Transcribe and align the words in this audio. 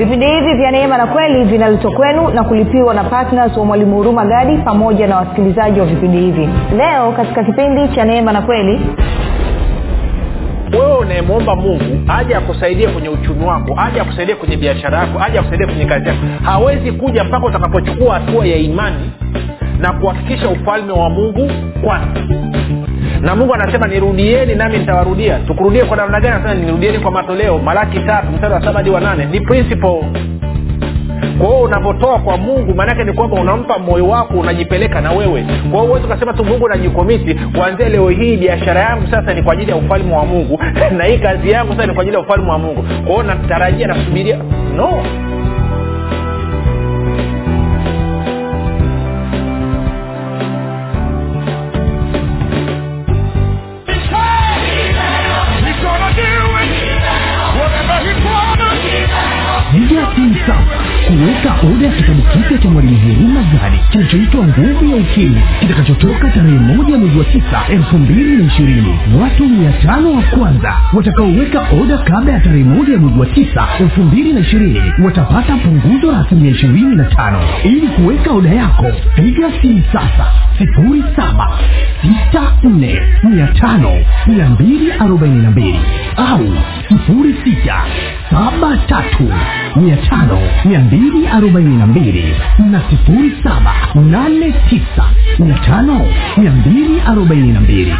vipindi 0.00 0.26
hivi 0.26 0.54
vya 0.54 0.70
neema 0.70 0.98
na 0.98 1.06
kweli 1.06 1.44
vinaletwa 1.44 1.90
kwenu 1.92 2.28
na 2.30 2.44
kulipiwa 2.44 2.94
na 2.94 3.04
ptns 3.04 3.56
wa 3.56 3.64
mwalimu 3.64 3.96
huruma 3.96 4.24
gadi 4.24 4.56
pamoja 4.56 5.06
na 5.06 5.16
wasikilizaji 5.16 5.80
wa 5.80 5.86
vipindi 5.86 6.18
hivi. 6.18 6.48
Leo 6.76 7.12
katika 7.12 7.44
kipindi 7.44 7.88
cha 7.88 8.04
neema 8.04 8.32
na 8.32 8.42
kweli 8.42 8.80
wewe 10.72 10.96
unayemwomba 10.98 11.56
mungu 11.56 12.00
aje 12.08 12.34
akusaidie 12.34 12.88
kwenye 12.88 13.08
uchumi 13.08 13.44
wako 13.46 13.74
aje 13.80 14.00
akusaidie 14.00 14.34
kwenye 14.34 14.56
biashara 14.56 14.98
yako 14.98 15.20
aje 15.22 15.38
akusaidie 15.38 15.66
kwenye 15.66 15.84
kazi 15.84 16.08
yako 16.08 16.20
hawezi 16.44 16.92
kuja 16.92 17.24
mpaka 17.24 17.46
utakapochukua 17.46 18.14
hatua 18.14 18.46
ya 18.46 18.56
imani 18.56 19.10
na 19.80 19.92
kuhakikisha 19.92 20.48
ufalme 20.48 20.92
wa 20.92 21.10
mungu 21.10 21.50
kwanza 21.84 22.20
na 23.20 23.36
mungu 23.36 23.54
anasema 23.54 23.86
nirudieni 23.86 24.54
nami 24.54 24.78
nitawarudia. 24.78 25.38
Tukurudie 25.38 25.84
kwa 25.84 25.96
namna 25.96 26.20
gani? 26.20 26.34
Anasema 26.34 26.54
nirudieni 26.54 26.98
kwa 26.98 27.10
matoleo. 27.10 27.58
Malaki 27.58 28.00
tatu 28.00 28.26
mstari 28.32 28.54
wa 28.54 28.60
saba 28.64 28.72
hadi 28.78 28.90
wa 28.90 29.00
nane. 29.00 29.24
Ni 29.26 29.40
principle. 29.40 30.04
Kwa 31.38 31.48
hiyo 31.48 31.60
unavyotoa 31.62 32.18
kwa 32.18 32.36
mungu 32.36 32.74
maanaake 32.74 33.04
ni 33.04 33.12
kwamba 33.12 33.40
unampa 33.40 33.78
moyo 33.78 34.08
wako 34.08 34.34
unajipeleka 34.34 35.00
na 35.00 35.12
wewe. 35.12 35.42
Kwa 35.42 35.80
hiyo 35.80 35.82
huwezi 35.86 36.06
ukasema 36.06 36.32
tu 36.32 36.44
mungu 36.44 36.68
najikomiti. 36.68 37.34
Kuanzia 37.34 37.88
leo 37.88 38.08
hii 38.08 38.36
biashara 38.36 38.80
yangu 38.80 39.06
sasa 39.10 39.34
ni 39.34 39.42
kwa 39.42 39.52
ajili 39.52 39.70
ya 39.70 39.76
ufalme 39.76 40.14
wa 40.14 40.26
mungu. 40.26 40.60
Na 40.98 41.04
hii 41.04 41.18
kazi 41.18 41.50
yangu 41.50 41.72
sasa 41.72 41.86
ni 41.86 41.92
kwa 41.94 42.02
ajili 42.02 42.16
ya 42.16 42.22
ufalme 42.22 42.50
wa 42.50 42.58
mungu. 42.58 42.82
Kwa 42.82 43.12
hiyo 43.12 43.22
natarajia 43.22 43.86
nasubiria. 43.86 44.38
No 44.76 45.02
Fiesta. 61.40 61.49
Oda 61.62 61.86
ya 61.86 61.92
kitabu 61.92 62.22
kipya 62.22 62.58
cha 62.58 62.70
mwalimu 62.70 62.98
Huruma 63.14 63.42
Gadi 63.42 63.78
kinachoitwa 63.90 64.44
Nguvu 64.46 64.84
ya 64.90 64.96
Ukimwi 64.96 65.42
kitakachotoka 65.60 66.30
tarehe 66.30 66.58
moja 66.58 66.98
mwezi 66.98 67.18
wa 67.18 67.24
tisa 67.24 67.62
elfu 67.68 67.98
mbili 67.98 68.36
na 68.36 68.44
ishirini. 68.52 68.98
Watu 69.22 69.44
mia 69.48 69.72
tano 69.72 70.12
wa 70.12 70.22
kwanza 70.22 70.76
watakaoweka 70.92 71.66
oda 71.82 71.98
kabla 71.98 72.32
ya 72.32 72.40
tarehe 72.40 72.64
moja 72.64 72.98
mwezi 72.98 73.18
wa 73.18 73.26
tisa 73.26 73.68
elfu 73.80 74.02
mbili 74.02 74.32
na 74.32 74.40
ishirini 74.40 74.80
watapata 75.04 75.56
punguzo 75.56 76.12
la 76.12 76.18
asilimia 76.20 76.50
ishirini 76.50 76.96
na 76.96 77.04
tano. 77.04 77.38
Ili 77.64 77.88
kuweka 77.88 78.32
oda 78.32 78.50
yako, 78.50 78.86
piga 79.14 79.50
simu 79.62 79.82
sasa 79.92 80.26
sifuri 80.58 81.04
saba 81.16 81.48
sita 82.02 82.52
nne 82.62 83.00
mia 83.22 83.46
tano 83.46 83.90
mia 84.26 84.48
mbili 84.48 84.92
arobaini 84.92 85.42
na 85.42 85.50
mbili 85.50 85.80
au 86.16 86.40
sifuri 86.88 87.34
sita 87.44 87.82
saba 88.30 88.76
tatu 88.76 89.32
mia 89.76 89.96
tano 89.96 90.38
mia 90.64 90.80
mbili 90.80 91.26
arobaini 91.28 91.49
na 91.58 91.86
mbili 91.86 92.34
na 92.70 92.82
sifuri 92.90 93.32
saba 93.42 93.74
nane 94.10 94.54
tisa 94.68 95.04
mia 95.38 95.54
tano 95.58 96.00
mia 96.36 96.50
mbili 96.50 97.00
arobaini 97.06 97.52
na 97.52 97.60
mbili 97.60 97.94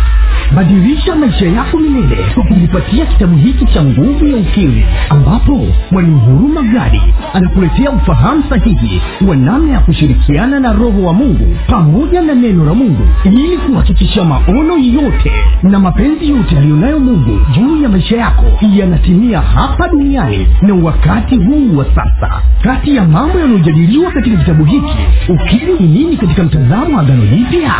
badilisha 0.56 1.16
maisha 1.16 1.46
yako 1.46 1.78
milele 1.78 2.16
kwa 2.34 2.42
kujipatia 2.44 3.06
kitabu 3.06 3.36
hiki 3.36 3.64
cha 3.64 3.82
nguvu 3.84 4.26
ya 4.26 4.36
ukimwi 4.36 4.84
ambapo 5.08 5.66
mwalimu 5.90 6.20
huruma 6.20 6.62
gadi 6.62 7.02
anakuletea 7.34 7.90
ufahamu 7.90 8.44
sahihi 8.48 9.00
wa 9.28 9.36
namna 9.36 9.72
ya 9.72 9.80
kushirikiana 9.80 10.60
na 10.60 10.72
roho 10.72 11.02
wa 11.02 11.12
mungu 11.12 11.56
pamoja 11.66 12.22
na 12.22 12.34
neno 12.34 12.64
la 12.64 12.74
mungu 12.74 13.08
ili 13.24 13.56
kuhakikisha 13.58 14.24
maono 14.24 14.78
yote 14.78 15.32
na 15.62 15.78
mapenzi 15.80 16.28
yote 16.30 16.58
aliyonayo 16.58 17.00
mungu 17.00 17.40
juu 17.54 17.82
ya 17.82 17.88
maisha 17.88 18.16
yako 18.16 18.44
yanatimia 18.76 19.40
hapa 19.40 19.88
duniani 19.88 20.46
na 20.62 20.74
wakati 20.74 21.36
huu 21.36 21.76
wa 21.76 21.84
sasa. 21.84 22.42
Kati 22.62 22.96
ya 22.96 23.04
mambo 23.04 23.38
yanayojadiliwa 23.38 24.10
katika 24.12 24.36
kitabu 24.36 24.64
hiki 24.64 24.96
ukimwi 25.28 25.74
ni 25.80 25.86
nini 25.88 26.16
katika 26.16 26.42
mtazamo 26.42 26.96
wa 26.96 27.02
agano 27.02 27.26
jipya 27.26 27.72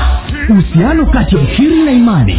uhusiano 0.48 1.06
kati 1.06 1.36
ya 1.36 1.42
ukiri 1.42 1.82
na 1.84 1.91
imani 1.92 2.38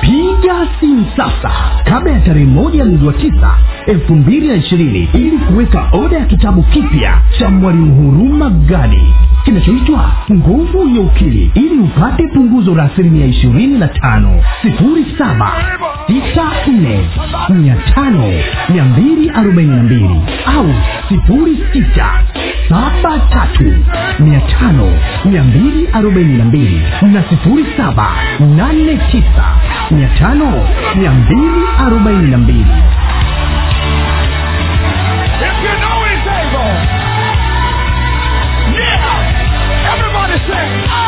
piga 0.00 0.68
simu 0.80 1.06
sasa. 1.16 1.50
Kabla 1.84 2.12
ya 2.12 2.20
tarehe 2.20 2.46
moja 2.46 2.84
mwezi 2.84 3.04
wa 3.06 3.12
tisa 3.12 3.50
elfu 3.86 4.14
mbili 4.14 4.48
na 4.48 4.54
ishirini 4.54 5.08
ili 5.14 5.38
kuweka 5.38 5.88
oda 5.92 6.16
ya 6.18 6.24
kitabu 6.24 6.62
kipya 6.62 7.20
cha 7.38 7.48
mwalimu 7.50 7.94
huruma 7.94 8.50
gadi 8.50 9.02
kinachoitwa 9.44 10.12
nguvu 10.32 10.88
ya 10.96 11.00
ukili 11.00 11.50
ili 11.54 11.78
upate 11.78 12.26
punguzo 12.26 12.74
la 12.74 12.82
asilimia 12.84 13.26
ishirini 13.26 13.78
na 13.78 13.88
tano. 13.88 14.40
Sifuri 14.62 15.06
saba 15.18 15.52
sita 16.06 16.42
nne 16.72 17.00
mia 17.48 17.76
tano 17.94 18.24
mia 18.68 18.84
mbili 18.84 19.30
arobaini 19.30 19.70
na 19.76 19.82
mbili 19.82 20.20
au 20.56 20.66
sifuri 21.08 21.58
sita 21.72 22.10
saba 22.68 23.18
tatu 23.30 23.64
mia 24.18 24.40
tano 24.40 24.92
mia 25.24 25.42
mbili 25.42 25.88
arobaini 25.92 26.38
na 26.38 26.44
mbili 26.44 26.82
na 27.02 27.22
sifuri 27.30 27.66
saba 27.76 28.06
nane 28.56 28.96
tisa 29.10 29.44
mia 29.90 30.08
tano 30.08 30.68
mia 30.94 31.10
mbili 31.10 31.62
arobaini 31.86 32.30
na 32.30 32.38
mbili. 32.38 32.66
Say, 40.46 40.68
oh. 40.90 41.07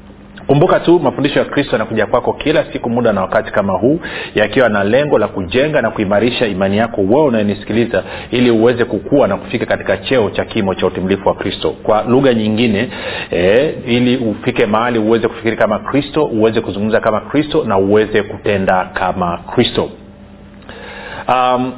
kumbuka 0.51 0.79
tu 0.79 0.99
mafundisho 0.99 1.39
ya 1.39 1.45
kristo 1.45 1.71
yanakuja 1.71 2.05
kwako 2.05 2.33
kila 2.33 2.65
siku 2.73 2.89
muda 2.89 3.13
na 3.13 3.21
wakati 3.21 3.51
kama 3.51 3.73
huu 3.73 3.99
yakiwa 4.35 4.69
na 4.69 4.83
lengo 4.83 5.17
la 5.17 5.27
kujenga 5.27 5.81
na 5.81 5.91
kuimarisha 5.91 6.47
imani 6.47 6.77
yako 6.77 7.01
wewe 7.01 7.23
unayenisikiliza 7.23 8.03
ili 8.31 8.51
uweze 8.51 8.85
kukua 8.85 9.27
na 9.27 9.37
kufika 9.37 9.65
katika 9.65 9.97
cheo 9.97 10.29
cha 10.29 10.45
kimo 10.45 10.75
cha 10.75 10.87
utimilifu 10.87 11.27
wa 11.27 11.35
kristo. 11.35 11.71
Kwa 11.83 12.03
lugha 12.03 12.33
nyingine 12.33 12.89
eh, 13.31 13.75
ili 13.87 14.17
ufike 14.17 14.65
mahali 14.65 14.99
uweze 14.99 15.27
kufikiri 15.27 15.57
kama 15.57 15.79
kristo 15.79 16.23
uweze 16.25 16.61
kuzungumza 16.61 16.99
kama 16.99 17.19
kristo 17.21 17.63
na 17.63 17.77
uweze 17.77 18.23
kutenda 18.23 18.85
kama 18.93 19.37
kristo. 19.37 19.89
Um, 21.27 21.73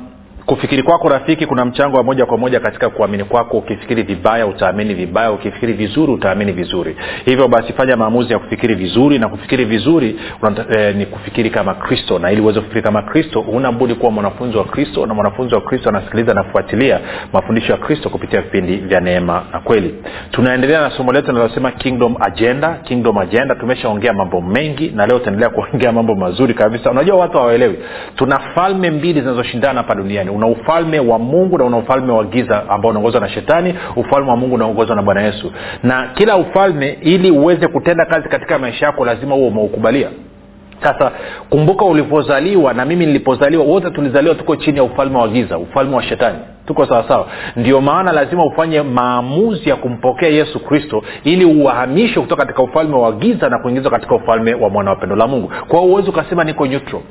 kufikiri 0.46 0.84
kwako 0.84 1.10
rafiki 1.10 1.46
kuna 1.46 1.66
mchango 1.66 1.98
wa 1.98 2.04
moja 2.04 2.26
kwa 2.26 2.38
moja 2.38 2.60
katika 2.60 2.90
kuamini 2.90 3.24
kwako. 3.24 3.58
Ukifikiri 3.58 4.04
vibaya 4.04 4.48
utaamini 4.48 4.94
vibaya. 4.94 5.32
Ukifikiri 5.32 5.74
vizuri 5.74 6.12
utaamini 6.14 6.52
vizuri. 6.52 6.96
Hivyo 7.26 7.48
basi 7.48 7.74
fanya 7.74 7.98
maamuzi 7.98 8.34
ya 8.34 8.40
kufikiri 8.40 8.76
vizuri 8.76 9.20
na 9.20 9.28
kufikiri 9.30 9.66
vizuri 9.66 10.20
unata, 10.42 10.76
eh, 10.76 10.96
ni 10.96 11.06
kufikiri 11.06 11.50
kama 11.50 11.74
kristo. 11.74 12.20
Na 12.20 12.32
ili 12.32 12.42
uweze 12.42 12.60
kufikiri 12.60 12.82
kama 12.82 13.02
kristo 13.02 13.40
unabudi 13.40 13.96
kuwa 13.96 14.12
mwanafunzi 14.12 14.58
wa 14.58 14.64
kristo 14.66 15.06
na 15.06 15.14
mwanafunzi 15.14 15.56
wa 15.56 15.62
kristo 15.62 15.90
anasikiliza 15.90 16.34
nafuatilia 16.34 17.00
mafundisho 17.34 17.72
ya 17.72 17.78
kristo 17.78 18.10
kupitia 18.10 18.42
vipindi 18.42 18.76
vya 18.76 19.00
neema 19.00 19.44
na 19.54 19.60
kweli. 19.60 19.96
Tunaendelea 20.32 20.82
na 20.82 20.92
somo 20.92 21.12
letu 21.12 21.28
linalosema 21.32 21.72
kingdom 21.72 22.16
agenda 22.20 22.74
kingdom 22.74 23.18
agenda. 23.18 23.56
Tumeshaongea 23.56 24.14
mambo 24.14 24.42
mengi 24.42 24.92
na 24.96 25.06
leo 25.08 25.18
tutaendelea 25.20 25.50
kuongea 25.50 25.92
mambo 25.92 26.16
mazuri 26.16 26.54
kabisa. 26.54 26.92
Unajua 26.92 27.16
watu 27.16 27.38
hawaelewi. 27.38 27.78
Tuna 28.16 28.40
falme 28.40 28.92
mbili 28.92 29.22
zinazoshindana 29.22 29.78
hapa 29.82 29.96
duniani 29.96 30.30
una 30.36 30.48
ufalme 30.48 31.00
wa 31.00 31.20
mungu 31.20 31.58
na 31.58 31.64
una 31.66 31.78
ufalme 31.78 32.12
wa 32.14 32.24
giza 32.24 32.70
ambao 32.70 32.92
unaongozwa 32.92 33.22
na 33.22 33.30
shetani 33.30 33.76
ufalme 33.96 34.30
wa 34.30 34.38
mungu 34.38 34.56
unaongozwa 34.56 34.96
na 34.96 35.02
bwana 35.02 35.22
yesu. 35.22 35.52
Na 35.84 36.08
kila 36.14 36.38
ufalme 36.38 36.98
ili 37.02 37.32
uweze 37.32 37.68
kutenda 37.68 38.06
kazi 38.06 38.30
katika 38.30 38.60
maisha 38.60 38.86
yako 38.86 39.06
lazima 39.06 39.36
huo 39.36 39.48
umeukubalia. 39.48 40.08
Sasa 40.84 41.12
kumbuka 41.50 41.86
ulivyozaliwa 41.86 42.74
na 42.74 42.86
mimi 42.86 43.06
nilipozaliwa 43.06 43.64
wote 43.66 43.90
tulizaliwa 43.90 44.36
tuko 44.36 44.56
chini 44.56 44.78
ya 44.78 44.84
ufalme 44.84 45.18
wa 45.18 45.28
giza 45.28 45.58
ufalme 45.58 45.96
wa 45.96 46.04
shetani. 46.04 46.38
Tuko 46.68 46.86
sawasawa 46.86 47.28
ndio 47.56 47.82
maana 47.82 48.12
lazima 48.12 48.46
ufanye 48.46 48.82
maamuzi 48.82 49.70
ya 49.70 49.76
kumpokea 49.76 50.30
yesu 50.30 50.60
kristo 50.60 51.04
ili 51.24 51.46
uhamishwe 51.46 52.22
kutoka 52.24 52.46
katika 52.46 52.64
ufalme 52.64 52.96
wa 52.96 53.12
giza 53.12 53.50
na 53.50 53.60
kuingizwa 53.60 53.92
katika 53.92 54.16
ufalme 54.16 54.54
wa 54.54 54.70
mwana 54.70 54.90
wa 54.90 54.96
pendo 54.96 55.16
la 55.16 55.28
mungu. 55.28 55.48
Kwa 55.68 55.80
hiyo 55.80 55.92
huwezi 55.92 56.10
ukasema 56.10 56.44
niko 56.44 56.68
neutral 56.68 57.02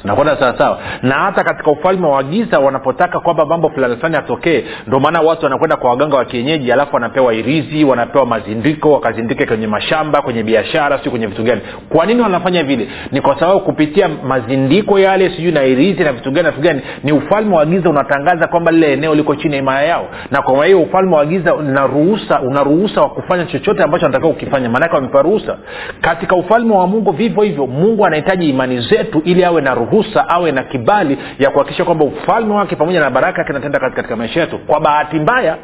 tunakwenda 0.00 0.36
sawasawa 0.36 0.78
na 1.02 1.14
hata 1.14 1.44
katika 1.44 1.70
ufalme 1.70 2.06
wa 2.06 2.22
giza 2.22 2.58
wanapotaka 2.58 3.20
kwamba 3.20 3.46
mambo 3.46 3.70
fulani 3.70 3.96
fulani 3.96 4.16
atokee 4.16 4.64
ndio 4.86 5.00
maana 5.00 5.20
watu 5.20 5.44
wanakwenda 5.44 5.76
kwa 5.76 5.90
waganga 5.90 6.16
wa 6.16 6.24
kienyeji 6.24 6.72
alafu 6.72 6.94
wanapewa 6.94 7.34
irizi 7.34 7.84
wanapewa 7.84 8.26
mazindiko 8.26 8.92
wakazindike 8.92 9.46
kwenye 9.46 9.66
mashamba 9.66 10.22
kwenye 10.22 10.42
biashara 10.42 10.98
siu 10.98 11.10
kwenye 11.10 11.26
vitu 11.26 11.42
gani. 11.42 11.60
Kwa 11.88 12.06
nini 12.06 12.22
wanafanya 12.22 12.64
vile? 12.64 12.88
Ni 13.12 13.20
kwa 13.20 13.40
sababu 13.40 13.60
kupitia 13.60 14.08
mazindiko 14.08 14.98
yale 14.98 15.30
sijui 15.30 15.52
na 15.52 15.64
irizi 15.64 16.04
na 16.04 16.12
vitu 16.12 16.30
gani 16.30 16.44
na 16.44 16.50
vitu 16.50 16.62
gani 16.62 16.80
ni 17.04 17.12
ufalme 17.12 17.56
wa 17.56 17.66
giza 17.66 17.90
unatangaza 17.90 18.46
kwamba 18.46 18.72
lile 18.72 18.92
eneo 18.92 19.14
liko 19.14 19.34
chini 19.36 19.54
ya 19.54 19.60
himaya 19.60 19.82
yao. 19.88 20.08
Na 20.30 20.42
kwa 20.42 20.66
hiyo 20.66 20.80
ufalme 20.82 21.16
wa 21.16 21.26
giza 21.26 21.54
unaruhusa 21.54 22.40
unaruhusa 22.40 23.02
wa 23.02 23.08
kufanya 23.10 23.44
chochote 23.46 23.82
ambacho 23.82 24.06
anatakiwa 24.06 24.32
kukifanya. 24.32 24.68
Maanake 24.70 24.94
wamepewa 24.94 25.22
ruhusa. 25.22 25.56
Katika 26.00 26.36
ufalme 26.36 26.74
wa 26.74 26.86
mungu 26.86 27.10
vivyo 27.12 27.42
hivyo 27.42 27.66
mungu 27.66 28.06
anahitaji 28.06 28.48
imani 28.50 28.80
zetu 28.80 29.22
ili 29.24 29.44
awe 29.44 29.60
na 29.62 29.74
ruhusa 29.74 29.85
awe 30.28 30.52
na 30.52 30.62
kibali 30.62 31.18
ya 31.38 31.50
kuhakikisha 31.50 31.84
kwamba 31.84 32.04
ufalme 32.04 32.54
wake 32.54 32.76
pamoja 32.76 33.00
na 33.00 33.10
baraka 33.10 33.38
yake 33.38 33.52
inatenda 33.52 33.80
kazi 33.80 33.96
katika 33.96 34.16
maisha 34.16 34.40
yetu. 34.40 34.58
Kwa 34.58 34.80
bahati 34.80 35.16
mbaya 35.18 35.56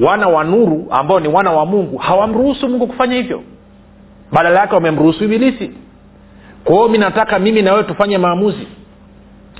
wana 0.00 0.28
wa 0.28 0.44
nuru 0.44 0.86
ambao 0.90 1.20
ni 1.20 1.28
wana 1.28 1.52
wa 1.52 1.66
mungu 1.66 1.96
hawamruhusu 1.98 2.68
mungu 2.68 2.86
kufanya 2.86 3.16
hivyo. 3.16 3.42
Badala 4.32 4.60
yake 4.60 4.74
wamemruhusu 4.74 5.24
ibilisi. 5.24 5.70
Kwa 6.64 6.88
mi 6.88 6.98
nataka 6.98 7.38
mimi 7.38 7.62
na 7.62 7.72
wewe 7.72 7.84
tufanye 7.84 8.18
maamuzi. 8.18 8.66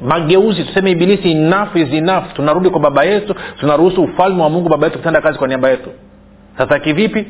Mageuzi 0.01 0.65
tuseme 0.65 0.91
ibilisi 0.91 1.31
enough 1.31 1.77
is 1.77 1.93
enough. 1.93 2.25
Tunarudi 2.35 2.71
kwa 2.71 2.81
baba 2.81 3.05
yetu 3.05 3.35
tunaruhusu 3.61 4.03
ufalme 4.03 4.43
wa 4.43 4.51
mungu 4.51 4.69
baba 4.69 4.87
yetu 4.87 4.99
kutenda 4.99 5.21
kazi 5.21 5.39
kwa 5.39 5.49
niaba 5.49 5.71
yetu. 5.71 5.91
Sasa 6.59 6.79
kivipi 6.79 7.27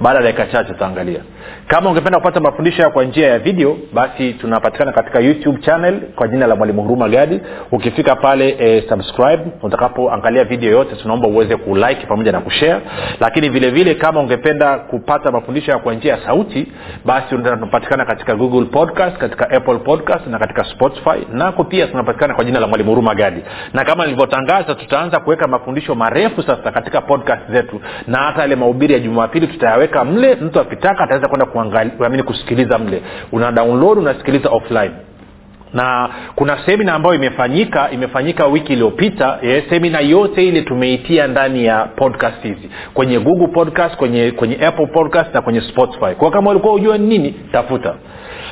baada 0.00 0.18
ya 0.18 0.24
dakika 0.24 0.46
chache 0.46 0.72
tutaangalia. 0.72 1.20
Kama 1.66 1.90
ungependa 1.90 2.18
kupata 2.18 2.40
mafundisho 2.40 2.82
ya 2.82 2.90
kwa 2.90 3.04
njia 3.04 3.28
ya 3.28 3.38
video 3.38 3.76
basi 3.92 4.32
tunapatikana 4.32 4.92
katika 4.92 5.20
youtube 5.20 5.58
channel 5.60 6.00
kwa 6.16 6.28
jina 6.28 6.46
la 6.46 6.56
mwalimu 6.56 6.82
huruma 6.82 7.08
gadi. 7.08 7.40
Ukifika 7.72 8.16
pale 8.16 8.56
e, 8.58 8.84
subscribe 8.88 9.42
utakapoangalia 9.62 10.44
video 10.44 10.70
yote 10.70 10.96
tunaomba 10.96 11.28
uweze 11.28 11.56
kulike 11.56 12.06
pamoja 12.08 12.32
na 12.32 12.40
kushare. 12.40 12.80
Lakini 13.20 13.48
vile 13.48 13.70
vile 13.70 13.94
kama 13.94 14.20
ungependa 14.20 14.78
kupata 14.78 15.30
mafundisho 15.30 15.70
ya 15.72 15.78
kwa 15.78 15.94
njia 15.94 16.12
ya 16.12 16.18
sauti 16.26 16.72
basi 17.04 17.28
tunapatikana 17.28 18.04
katika 18.04 18.34
google 18.34 18.64
podcast 18.66 19.16
katika 19.18 19.50
apple 19.50 19.78
podcast 19.78 20.26
na 20.26 20.38
katika 20.38 20.64
spotify. 20.64 21.26
Nako 21.32 21.64
pia 21.64 21.86
tunapatikana 21.86 22.34
kwa 22.34 22.44
jina 22.44 22.60
la 22.60 22.66
mwalimu 22.66 22.90
huruma 22.90 23.14
gadi. 23.14 23.40
Na 23.72 23.84
kama 23.84 24.04
nilivyotangaza 24.04 24.74
tutaanza 24.74 25.20
kuweka 25.20 25.46
mafundisho 25.48 25.94
marefu 25.94 26.42
sasa 26.42 26.72
katika 26.72 27.00
podcast 27.00 27.50
zetu. 27.50 27.80
Na 28.06 28.18
hata 28.18 28.40
yale 28.40 28.56
mahubiri 28.56 28.92
ya 28.94 29.00
jumapili 29.00 29.46
tutayaweka 29.46 29.85
mle 30.04 30.34
mtu 30.34 30.60
akitaka 30.60 31.04
ataweza 31.04 31.28
kwenda 31.28 31.46
kuangalia 31.46 32.22
kusikiliza 32.22 32.78
mle. 32.78 33.02
Una 33.32 33.52
download 33.52 33.98
unasikiliza 33.98 34.48
offline. 34.48 34.90
Na 35.74 36.08
kuna 36.34 36.58
semina 36.66 36.94
ambayo 36.94 37.14
imefanyika 37.14 37.90
imefanyika 37.90 38.46
wiki 38.46 38.72
iliyopita 38.72 39.38
e, 39.42 39.64
semina 39.70 40.00
yote 40.00 40.48
ile 40.48 40.62
tumeitia 40.62 41.26
ndani 41.26 41.64
ya 41.64 41.84
podcast 41.84 42.42
hizi. 42.42 42.70
Kwenye 42.94 43.18
google 43.18 43.46
podcast 43.46 43.96
kwenye 43.96 44.30
kwenye 44.30 44.66
apple 44.66 44.86
podcast 44.86 45.34
na 45.34 45.42
kwenye 45.42 45.60
spotify. 45.60 46.14
Kwao 46.18 46.30
kama 46.30 46.50
ulikuwa 46.50 46.74
ujua 46.74 46.98
nini 46.98 47.34
tafuta 47.52 47.94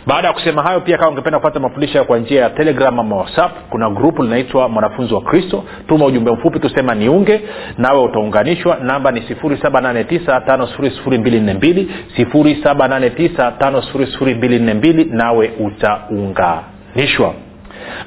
baada 0.07 0.29
ya 0.29 0.35
kusema 0.35 0.63
hayo 0.63 0.81
pia 0.81 0.99
kama 0.99 1.11
ungependa 1.11 1.39
kupata 1.39 1.61
mafundisho 1.61 2.05
kwa 2.05 2.19
njia 2.19 2.43
ya 2.43 2.51
telegram 2.51 3.01
ama 3.01 3.17
whatsapp 3.17 3.53
kuna 3.71 3.91
grupu 3.91 4.23
linaitwa 4.23 4.69
mwanafunzi 4.69 5.15
wa 5.15 5.21
kristo. 5.21 5.65
Tuma 5.89 6.05
ujumbe 6.07 6.33
mfupi 6.33 6.59
tusema 6.61 6.95
niunge 6.95 7.41
nawe 7.79 8.01
utaunganishwa. 8.03 8.77
Namba 8.83 9.11
ni 9.13 9.21
7895242 9.21 11.87
7895242 12.19 15.07
nawe 15.15 15.53
utaunganishwa 15.61 17.35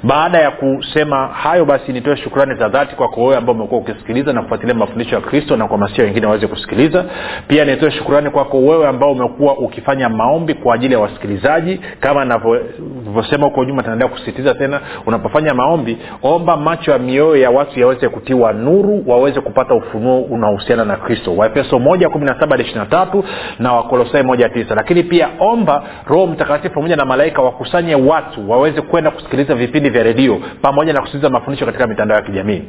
baada 0.04 0.38
ya 0.38 0.52
kusema 0.52 1.28
hayo 1.28 1.66
basi 1.66 1.94
nitoe 1.94 2.18
shukrani 2.18 2.56
za 2.56 2.70
dhati 2.70 2.96
kwako 2.96 3.22
wewe 3.24 3.36
ambao 3.38 3.56
umekuwa 3.56 3.82
ukisikiliza 3.82 4.34
na 4.34 4.42
kufuatilia 4.42 4.74
mafundisho 4.76 5.16
ya 5.16 5.22
kristo 5.22 5.58
na 5.58 5.66
kuhamasisha 5.68 6.04
wengine 6.04 6.26
waweze 6.26 6.48
kusikiliza. 6.48 7.06
Pia 7.48 7.66
nitoe 7.66 7.92
shukrani 7.92 8.30
kwako 8.30 8.58
wewe 8.58 8.88
ambao 8.88 9.12
umekuwa 9.12 9.58
ukifanya 9.58 10.10
maombi 10.10 10.54
kwa 10.54 10.76
ajili 10.76 10.94
ya 10.94 11.00
wasikilizaji. 11.00 11.82
Kama 12.00 12.26
navyosema 12.26 13.46
huko 13.46 13.64
nyuma 13.64 13.84
tunaendelea 13.84 14.14
kusisitiza 14.14 14.54
tena 14.54 14.80
unapofanya 15.06 15.54
maombi 15.54 15.98
omba 16.24 16.58
macho 16.58 16.92
ya 16.92 17.00
mioyo 17.00 17.36
ya 17.36 17.52
watu 17.52 17.80
yaweze 17.80 18.10
kutiwa 18.10 18.54
nuru 18.54 19.04
waweze 19.08 19.42
kupata 19.42 19.74
ufunuo 19.74 20.22
unaohusiana 20.22 20.86
na 20.86 20.96
kristo. 20.96 21.36
Waefeso 21.36 21.82
na 23.60 23.74
wakolosai 23.74 24.24
lakini 24.76 25.04
pia 25.04 25.30
omba 25.40 25.84
roho 26.08 26.28
mtakatifu 26.28 26.76
pamoja 26.76 26.96
na 26.96 27.06
malaika 27.06 27.42
wakusanye 27.42 27.96
watu 27.96 28.50
waweze 28.52 28.82
kwenda 28.82 29.12
kusikiliza 29.12 29.56
vipindi 29.58 29.90
vya 29.90 30.04
redio 30.04 30.42
pamoja 30.62 30.94
na 30.94 31.00
kusikiliza 31.02 31.30
mafundisho 31.30 31.66
katika 31.66 31.88
mitandao 31.88 32.18
ya 32.18 32.24
kijamii 32.24 32.62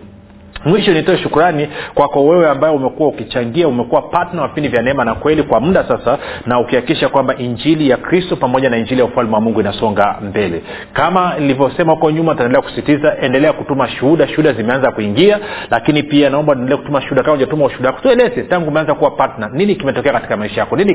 mwisho 0.64 0.92
nitoe 0.92 1.18
shukrani 1.18 1.68
kwako 1.94 2.24
wewe 2.26 2.48
ambaye 2.50 2.74
umekuwa 2.74 3.08
ukichangia 3.08 3.68
umekuwa 3.68 4.02
patna 4.02 4.46
vipindi 4.46 4.68
vya 4.68 4.82
neema 4.82 5.04
na 5.04 5.14
kweli 5.14 5.42
kwa 5.42 5.60
muda 5.60 5.84
sasa 5.88 6.18
na 6.46 6.60
ukihakikisha 6.60 7.08
kwamba 7.08 7.36
injili 7.36 7.90
ya 7.90 7.96
kristo 7.96 8.36
pamoja 8.36 8.70
na 8.70 8.76
injili 8.76 9.00
ya 9.00 9.06
ufalme 9.06 9.34
wa 9.34 9.40
mungu 9.40 9.60
inasonga 9.60 10.16
mbele. 10.22 10.62
Kama 10.92 11.34
nilivyosema 11.38 11.92
huko 11.92 12.10
nyuma 12.10 12.34
taendelea 12.34 12.62
kusisitiza 12.62 13.16
endelea 13.20 13.52
kutuma 13.52 13.88
shuhuda. 13.88 14.28
Shuhuda 14.28 14.52
zimeanza 14.52 14.90
kuingia 14.92 15.38
lakini 15.70 16.02
pia 16.02 16.30
naomba 16.30 16.54
tuendelee 16.54 16.76
kutuma 16.78 17.00
shuhuda. 17.02 17.22
Kama 17.22 17.34
ujatuma 17.34 17.64
ushuhuda 17.64 17.88
wako 17.90 18.02
tueleze 18.02 18.42
tangu 18.42 18.68
umeanza 18.68 18.94
kuwa 18.94 19.10
patna 19.10 19.50
nini 19.52 19.74
kimetokea 19.76 20.12
katika 20.12 20.36
maisha 20.36 20.60
yako? 20.60 20.76
Nini 20.76 20.94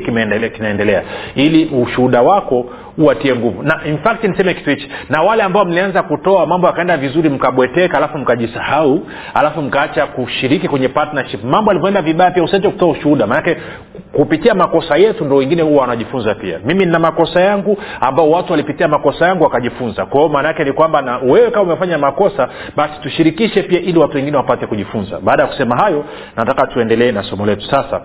kinaendelea? 0.50 1.02
Ili 1.34 1.64
ushuhuda 1.64 2.22
wako 2.22 2.66
uwatie 2.98 3.34
nguvu. 3.34 3.62
Na 3.62 3.80
in 3.86 3.98
fact 3.98 4.24
niseme 4.24 4.54
kitu 4.54 4.70
hichi. 4.70 4.90
Na 5.08 5.22
wale 5.22 5.42
ambao 5.42 5.64
mlianza 5.64 6.02
kutoa 6.02 6.46
mambo 6.46 6.66
yakaenda 6.66 6.96
vizuri 6.96 7.28
mkabweteka 7.28 7.96
alafu 7.98 8.18
mkajisahau 8.18 9.06
alafu 9.44 9.62
mkaacha 9.62 10.06
kushiriki 10.06 10.68
kwenye 10.68 10.88
partnership. 10.88 11.44
Mambo 11.44 11.70
alivyoenda 11.70 12.02
vibaya 12.02 12.30
pia 12.30 12.42
usiache 12.44 12.68
kutoa 12.68 12.88
ushuhuda. 12.88 13.26
Maanake 13.26 13.56
kupitia 14.12 14.54
makosa 14.54 14.96
yetu 14.96 15.24
ndo 15.24 15.36
wengine 15.36 15.62
huwa 15.62 15.80
wanajifunza 15.80 16.34
pia. 16.34 16.58
Mimi 16.64 16.86
nina 16.86 16.98
makosa 16.98 17.40
yangu 17.40 17.78
ambao 18.00 18.30
watu 18.30 18.52
walipitia 18.52 18.88
makosa 18.88 19.26
yangu 19.26 19.44
wakajifunza. 19.44 20.06
Kwao 20.06 20.28
maanaake 20.28 20.64
ni 20.64 20.72
kwamba 20.72 21.02
na 21.02 21.16
wewe 21.18 21.50
kama 21.50 21.62
umefanya 21.62 21.98
makosa 21.98 22.48
basi 22.76 23.00
tushirikishe 23.02 23.62
pia 23.62 23.80
ili 23.80 23.98
watu 23.98 24.16
wengine 24.16 24.36
wapate 24.36 24.66
kujifunza. 24.66 25.20
Baada 25.20 25.42
ya 25.42 25.48
kusema 25.48 25.76
hayo 25.76 26.04
nataka 26.36 26.66
tuendelee 26.66 27.12
na 27.12 27.22
somo 27.22 27.46
letu. 27.46 27.66
Sasa 27.70 28.00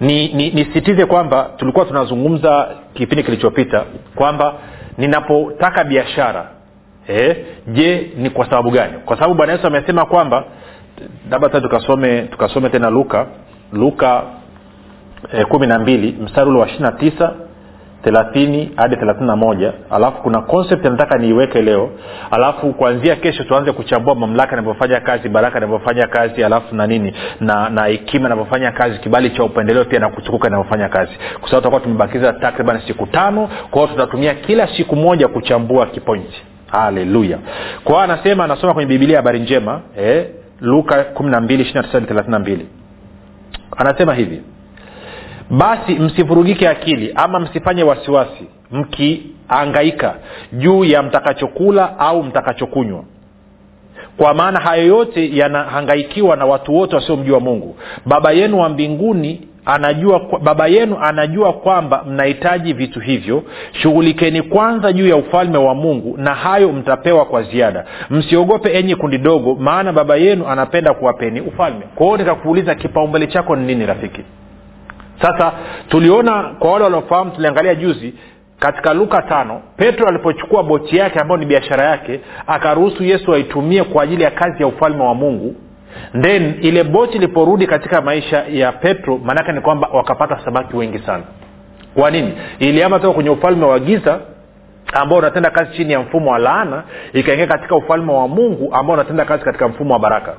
nisitize 0.00 0.92
ni, 0.92 0.98
ni 1.00 1.06
kwamba 1.06 1.50
tulikuwa 1.56 1.84
tunazungumza 1.84 2.68
kipindi 2.94 3.22
kilichopita 3.24 3.84
kwamba 4.14 4.54
ninapotaka 4.98 5.84
biashara 5.84 6.59
eh, 7.08 7.36
je 7.66 8.10
ni 8.16 8.30
kwa 8.30 8.44
sababu 8.44 8.70
gani? 8.70 8.92
Kwa 9.04 9.16
sababu 9.16 9.34
bwana 9.34 9.52
yesu 9.52 9.66
amesema 9.66 10.04
kwamba 10.06 10.44
labda 11.30 11.48
sasa 11.48 11.60
tukasome 11.60 12.22
tukasome 12.22 12.68
tena 12.70 12.90
luka 12.90 13.26
luka 13.72 14.22
eh, 15.32 15.46
kumi 15.46 15.66
na 15.66 15.78
mbili 15.78 16.16
mstari 16.22 16.50
ule 16.50 16.58
wa 16.58 16.66
ishiri 16.66 16.82
na 16.82 16.92
tisa 16.92 17.32
thelathini 18.04 18.72
hadi 18.76 18.96
thelathini 18.96 19.26
na 19.26 19.36
moja. 19.36 19.72
Alafu 19.90 20.22
kuna 20.22 20.40
concept 20.40 20.84
nataka 20.84 21.18
niiweke 21.18 21.62
leo. 21.62 21.90
Alafu 22.30 22.72
kuanzia 22.72 23.16
kesho 23.16 23.44
tuanze 23.44 23.72
kuchambua 23.72 24.14
mamlaka 24.14 24.52
inavyofanya 24.52 25.00
kazi 25.00 25.28
baraka 25.28 25.58
inavyofanya 25.58 26.06
kazi 26.06 26.44
alafu 26.44 26.74
na 26.74 26.86
nini? 26.86 27.14
Na 27.40 27.70
na 27.70 27.84
hekima 27.84 28.26
inavyofanya 28.26 28.72
kazi 28.72 28.98
kibali 28.98 29.30
cha 29.30 29.44
upendeleo 29.44 29.84
pia 29.84 29.98
na 30.00 30.08
kuchukuka 30.08 30.48
inavyofanya 30.48 30.88
kazi. 30.88 31.12
Kwa 31.40 31.50
sababu 31.50 31.56
tutakuwa 31.56 31.80
tumebakiza 31.80 32.32
takriban 32.32 32.80
siku 32.86 33.06
tano 33.06 33.48
kwao 33.70 33.86
tutatumia 33.86 34.34
kila 34.34 34.68
siku 34.76 34.96
moja 34.96 35.28
kuchambua 35.28 35.86
kipointi 35.86 36.42
haleluya 36.70 37.38
kwa 37.84 37.92
hiyo 37.94 38.00
anasema 38.14 38.44
anasoma 38.44 38.74
kwenye 38.74 38.88
bibilia 38.88 39.16
habari 39.16 39.40
njema 39.40 39.80
eh, 39.98 40.26
luka 40.60 41.02
12 41.02 42.58
anasema 43.76 44.14
hivi 44.14 44.42
basi 45.50 45.92
msivurugike 45.94 46.68
akili 46.68 47.12
ama 47.14 47.40
msifanye 47.40 47.82
wasiwasi 47.82 48.46
mkiangaika 48.70 50.14
juu 50.52 50.84
ya 50.84 51.02
mtakachokula 51.02 51.98
au 51.98 52.22
mtakachokunywa. 52.22 53.04
Kwa 54.16 54.34
maana 54.34 54.60
hayo 54.60 54.86
yote 54.86 55.36
yanahangaikiwa 55.36 56.36
na 56.36 56.46
watu 56.46 56.74
wote 56.74 56.96
wasiomjua 56.96 57.40
mungu. 57.40 57.76
Baba 58.06 58.32
yenu 58.32 58.60
wa 58.60 58.68
mbinguni 58.68 59.48
anajua 59.74 60.20
baba 60.42 60.66
yenu 60.66 60.96
anajua 61.02 61.52
kwamba 61.52 62.04
mnahitaji 62.06 62.72
vitu 62.72 63.00
hivyo 63.00 63.42
shughulikeni 63.72 64.42
kwanza 64.42 64.92
juu 64.92 65.08
ya 65.08 65.16
ufalme 65.16 65.58
wa 65.58 65.74
mungu 65.74 66.16
na 66.18 66.34
hayo 66.34 66.72
mtapewa 66.72 67.24
kwa 67.24 67.42
ziada. 67.42 67.84
Msiogope 68.10 68.72
enyi 68.72 68.96
kundi 68.96 69.18
dogo 69.18 69.54
maana 69.54 69.92
baba 69.92 70.16
yenu 70.16 70.46
anapenda 70.48 70.94
kuwapeni 70.94 71.40
ufalme. 71.40 71.82
Kwa 71.94 72.18
nikakuuliza 72.18 72.74
kipaumbele 72.74 73.26
chako 73.26 73.56
ni 73.56 73.66
nini 73.66 73.86
rafiki? 73.86 74.22
Sasa 75.22 75.52
tuliona 75.88 76.42
kwa 76.58 76.72
wale 76.72 76.84
waliofahamu 76.84 77.30
tuliangalia 77.30 77.74
juzi 77.74 78.14
katika 78.58 78.94
luka 78.94 79.22
tano 79.22 79.60
petro 79.76 80.08
alipochukua 80.08 80.62
boti 80.62 80.96
yake 80.96 81.20
ambayo 81.20 81.40
ni 81.40 81.46
biashara 81.46 81.84
yake 81.84 82.20
akaruhusu 82.46 83.04
yesu 83.04 83.34
aitumie 83.34 83.84
kwa 83.84 84.02
ajili 84.02 84.22
ya 84.22 84.30
kazi 84.30 84.62
ya 84.62 84.66
ufalme 84.68 85.02
wa 85.04 85.14
mungu 85.14 85.54
then 86.22 86.54
ile 86.62 86.84
boti 86.84 87.16
iliporudi 87.16 87.66
katika 87.66 88.00
maisha 88.02 88.44
ya 88.50 88.72
petro 88.72 89.18
maanake 89.18 89.52
ni 89.52 89.60
kwamba 89.60 89.88
wakapata 89.92 90.40
samaki 90.44 90.76
wengi 90.76 90.98
sana. 90.98 91.22
Kwa 91.94 92.10
nini? 92.10 92.32
Iliama 92.58 92.98
toka 93.00 93.14
kwenye 93.14 93.30
ufalme 93.30 93.64
wa 93.64 93.78
giza 93.78 94.20
ambao 94.92 95.18
unatenda 95.18 95.50
kazi 95.50 95.76
chini 95.76 95.92
ya 95.92 96.00
mfumo 96.00 96.30
wa 96.30 96.38
laana 96.38 96.82
ikaingia 97.12 97.46
katika 97.46 97.76
ufalme 97.76 98.12
wa 98.12 98.28
mungu 98.28 98.74
ambao 98.74 98.94
unatenda 98.94 99.24
kazi 99.24 99.44
katika 99.44 99.68
mfumo 99.68 99.94
wa 99.94 100.00
baraka. 100.00 100.32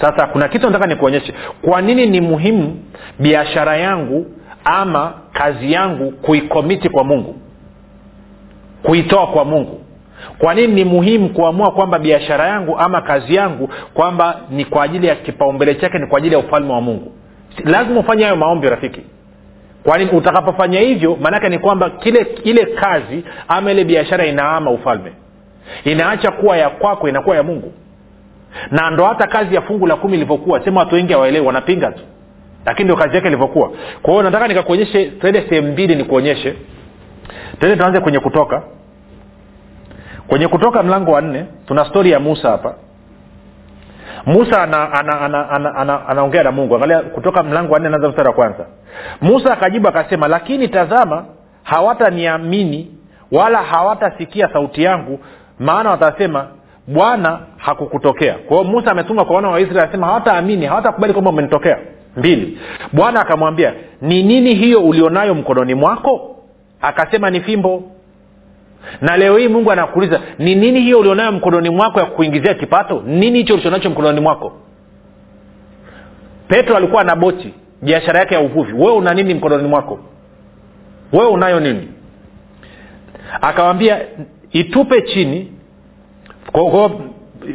Sasa 0.00 0.26
kuna 0.26 0.48
kitu 0.48 0.66
nataka 0.66 0.86
nikuonyeshe. 0.86 1.34
Kwa 1.62 1.82
nini 1.82 2.06
ni 2.06 2.20
muhimu 2.20 2.76
biashara 3.18 3.76
yangu 3.76 4.26
ama 4.64 5.12
kazi 5.32 5.72
yangu 5.72 6.10
kuikomiti 6.12 6.88
kwa 6.88 7.04
mungu? 7.04 7.36
Kuitoa 8.82 9.26
kwa 9.26 9.44
mungu 9.44 9.81
kwa 10.38 10.54
nini 10.54 10.72
ni 10.74 10.84
muhimu 10.84 11.28
kuamua 11.28 11.70
kwamba 11.72 11.98
biashara 11.98 12.46
yangu 12.46 12.78
ama 12.78 13.00
kazi 13.00 13.34
yangu 13.34 13.70
kwamba 13.94 14.40
ni 14.50 14.64
kwa 14.64 14.82
ajili 14.84 15.06
ya 15.06 15.14
kipaumbele 15.14 15.74
chake 15.74 15.98
ni 15.98 16.06
kwa 16.06 16.18
ajili 16.18 16.34
ya 16.34 16.38
ufalme 16.40 16.72
wa 16.72 16.80
mungu? 16.80 17.12
Lazima 17.64 18.00
ufanye 18.00 18.22
hayo 18.24 18.36
maombi 18.36 18.68
rafiki. 18.68 19.00
Kwani 19.84 20.04
utakapofanya 20.10 20.80
hivyo 20.80 21.16
maanake 21.20 21.48
ni 21.48 21.58
kwamba 21.58 21.90
kile 21.90 22.26
ile 22.44 22.66
kazi 22.66 23.24
ama 23.48 23.72
ile 23.72 23.84
biashara 23.84 24.26
inaama 24.26 24.70
ufalme. 24.70 25.12
Inaacha 25.84 26.30
kuwa 26.30 26.56
ya 26.56 26.70
kwako 26.70 27.08
inakuwa 27.08 27.36
ya 27.36 27.42
mungu. 27.42 27.72
Na 28.70 28.90
ndo 28.90 29.04
hata 29.04 29.26
kazi 29.26 29.54
ya 29.54 29.60
fungu 29.62 29.86
la 29.86 29.96
kumi 29.96 30.14
ilivyokuwa 30.16 30.64
sema 30.64 30.80
watu 30.80 30.94
wengi 30.94 31.12
hawaelewi 31.12 31.46
wanapinga 31.46 31.92
tu. 31.92 32.02
Lakini 32.66 32.84
ndio 32.84 32.96
kazi 32.96 33.14
yake 33.16 33.28
ilivyokuwa. 33.28 33.70
Kwa 34.02 34.10
hiyo 34.12 34.22
nataka 34.22 34.48
nikakuonyeshe 34.48 35.04
tuende 35.06 35.42
sehemu 35.48 35.72
mbili 35.72 35.94
nikuonyeshe. 35.94 36.54
Tuende 37.60 37.76
tuanze 37.76 38.00
kwenye 38.00 38.18
kutoka 38.20 38.62
kwenye 40.32 40.48
kutoka 40.48 40.82
mlango 40.82 41.12
wa 41.12 41.20
nne 41.20 41.44
tuna 41.66 41.84
stori 41.84 42.10
ya 42.10 42.20
musa 42.20 42.50
hapa. 42.50 42.74
Musa 44.26 44.62
anaongea 44.62 44.92
ana, 45.00 45.20
ana, 45.20 45.48
ana, 45.50 45.50
ana, 45.50 45.74
ana, 45.76 46.08
ana 46.08 46.42
na 46.42 46.52
mungu. 46.52 46.74
Angalia 46.76 47.00
kutoka 47.00 47.42
mlango 47.42 47.72
wa 47.72 47.78
nne 47.78 47.88
anaanza 47.88 48.08
mstari 48.08 48.28
wa 48.28 48.34
kwanza. 48.34 48.66
Musa 49.20 49.52
akajibu 49.52 49.88
akasema 49.88 50.28
lakini 50.28 50.68
tazama 50.68 51.24
hawataniamini 51.62 52.90
wala 53.32 53.62
hawatasikia 53.62 54.48
sauti 54.52 54.82
yangu 54.82 55.18
maana 55.58 55.90
watasema 55.90 56.46
bwana 56.86 57.38
hakukutokea. 57.56 58.34
Kwa 58.34 58.56
hiyo 58.58 58.70
musa 58.72 58.90
ametuma 58.90 59.24
kwa 59.24 59.36
wana 59.36 59.48
wa 59.48 59.60
israeli 59.60 59.80
anasema 59.80 60.06
hawataamini 60.06 60.66
hawatakubali 60.66 61.12
kwamba 61.12 61.30
umenitokea. 61.30 61.78
Mbili 62.16 62.58
bwana 62.92 63.20
akamwambia 63.20 63.72
ni 64.02 64.22
nini 64.22 64.54
hiyo 64.54 64.80
ulionayo 64.80 65.34
mkononi 65.34 65.74
mwako? 65.74 66.36
Akasema 66.82 67.30
ni 67.30 67.40
fimbo 67.40 67.82
na 69.00 69.16
leo 69.16 69.36
hii 69.36 69.48
mungu 69.48 69.72
anakuuliza 69.72 70.20
ni 70.38 70.54
nini 70.54 70.80
hiyo 70.80 70.98
ulionayo 71.00 71.32
mkononi 71.32 71.70
mwako 71.70 72.00
ya 72.00 72.06
kuingizia 72.06 72.54
kipato? 72.54 73.02
Nini 73.06 73.38
hicho 73.38 73.54
ulichonacho 73.54 73.90
mkononi 73.90 74.20
mwako? 74.20 74.52
Petro 76.48 76.76
alikuwa 76.76 77.04
na 77.04 77.16
boti 77.16 77.54
biashara 77.82 78.18
yake 78.20 78.34
ya 78.34 78.40
uvuvi. 78.40 78.72
Wewe 78.72 78.92
una 78.92 79.14
nini 79.14 79.34
mkononi 79.34 79.68
mwako? 79.68 79.98
Wewe 81.12 81.28
unayo 81.28 81.60
nini? 81.60 81.88
Akawambia 83.40 84.00
itupe 84.52 85.02
chini. 85.02 85.52
Kwa, 86.52 86.90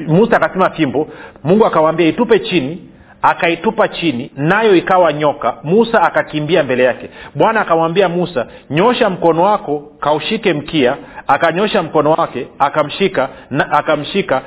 musa 0.08 0.38
akasema 0.38 0.70
fimbo. 0.70 1.08
Mungu 1.44 1.66
akawambia 1.66 2.08
itupe 2.08 2.40
chini. 2.40 2.84
Akaitupa 3.22 3.88
chini 3.88 4.32
nayo 4.36 4.76
ikawa 4.76 5.14
nyoka. 5.14 5.56
Musa 5.64 6.02
akakimbia 6.02 6.64
mbele 6.64 6.84
yake. 6.84 7.10
Bwana 7.36 7.62
akamwambia 7.62 8.10
musa 8.10 8.48
nyosha 8.70 9.10
mkono 9.10 9.44
wako 9.44 9.92
kaushike 10.00 10.54
mkia 10.54 10.98
akanyosha 11.28 11.84
mkono 11.84 12.12
wake 12.12 12.48
akamshika 12.60 13.30
na, 13.50 13.72
akamshika 13.72 14.42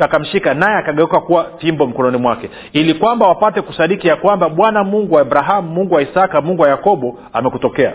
akamshika 0.00 0.54
naye 0.54 0.76
akageuka 0.78 1.20
kuwa 1.20 1.46
fimbo 1.58 1.86
mkononi 1.86 2.16
mwake. 2.18 2.50
Ili 2.72 2.94
kwamba 2.94 3.26
wapate 3.28 3.62
kusadiki 3.62 4.08
ya 4.08 4.16
kwamba 4.16 4.48
bwana 4.48 4.84
mungu 4.84 5.14
wa 5.14 5.20
abrahamu 5.20 5.68
mungu 5.70 5.94
wa 5.94 6.02
isaka 6.02 6.40
mungu 6.40 6.62
wa 6.62 6.68
yakobo 6.68 7.18
amekutokea. 7.32 7.92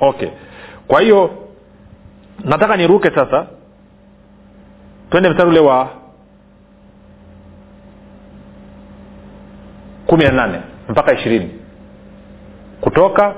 Okay. 0.00 0.28
Kwa 0.88 1.00
hiyo 1.00 1.30
nataka 2.44 2.76
niruke 2.76 3.10
sasa. 3.10 3.46
Twende 5.10 5.30
mstari 5.30 5.48
ule 5.50 5.60
wa 5.60 5.88
kumi 10.06 10.24
na 10.24 10.32
nane 10.32 10.60
mpaka 10.88 11.12
ishirini 11.12 11.59
kutoka 12.90 13.34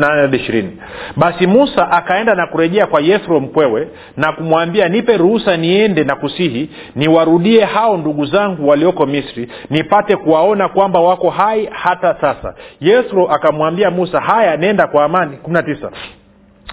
hadi 0.00 0.68
basi 1.16 1.46
musa 1.46 1.90
akaenda 1.90 2.34
na 2.34 2.46
kurejea 2.46 2.86
kwa 2.86 3.00
yethro 3.00 3.40
mkwewe 3.40 3.88
na 4.16 4.32
kumwambia 4.32 4.88
nipe 4.88 5.16
ruhusa 5.16 5.56
niende 5.56 6.04
na 6.04 6.16
kusihi 6.16 6.70
niwarudie 6.96 7.64
hao 7.64 7.96
ndugu 7.96 8.26
zangu 8.26 8.68
walioko 8.68 9.06
misri 9.06 9.48
nipate 9.70 10.16
kuwaona 10.16 10.68
kwamba 10.68 11.00
wako 11.00 11.30
hai 11.30 11.68
hata 11.72 12.14
sasa. 12.20 12.54
Yethro 12.80 13.26
akamwambia 13.26 13.90
musa 13.90 14.20
haya 14.20 14.56
nenda 14.56 14.86
kwa 14.86 15.04
amani. 15.04 15.36
kumi 15.36 15.54
na 15.54 15.62
tisa. 15.62 15.90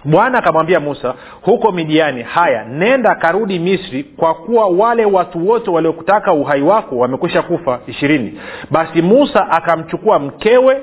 Bwana 0.05 0.37
akamwambia 0.37 0.79
musa 0.79 1.13
huko 1.41 1.71
midiani 1.71 2.23
haya 2.23 2.65
nenda 2.65 3.15
karudi 3.15 3.59
misri 3.59 4.03
kwa 4.03 4.33
kuwa 4.35 4.67
wale 4.67 5.05
watu 5.05 5.47
wote 5.49 5.71
waliokutaka 5.71 6.33
uhai 6.33 6.61
wako 6.61 6.97
wamekwisha 6.97 7.41
kufa 7.41 7.79
ishirini. 7.87 8.39
Basi 8.71 9.01
musa 9.01 9.49
akamchukua 9.51 10.19
mkewe 10.19 10.77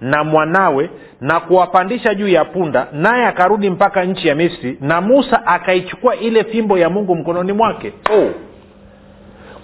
na 0.00 0.24
mwanawe 0.24 0.90
na 1.20 1.40
kuwapandisha 1.40 2.14
juu 2.14 2.28
ya 2.28 2.44
punda 2.44 2.86
naye 2.92 3.26
akarudi 3.26 3.70
mpaka 3.70 4.04
nchi 4.04 4.28
ya 4.28 4.34
misri 4.34 4.78
na 4.80 5.00
musa 5.00 5.46
akaichukua 5.46 6.16
ile 6.16 6.44
fimbo 6.44 6.78
ya 6.78 6.90
mungu 6.90 7.14
mkononi 7.16 7.52
mwake. 7.52 7.92
Oh. 8.14 8.30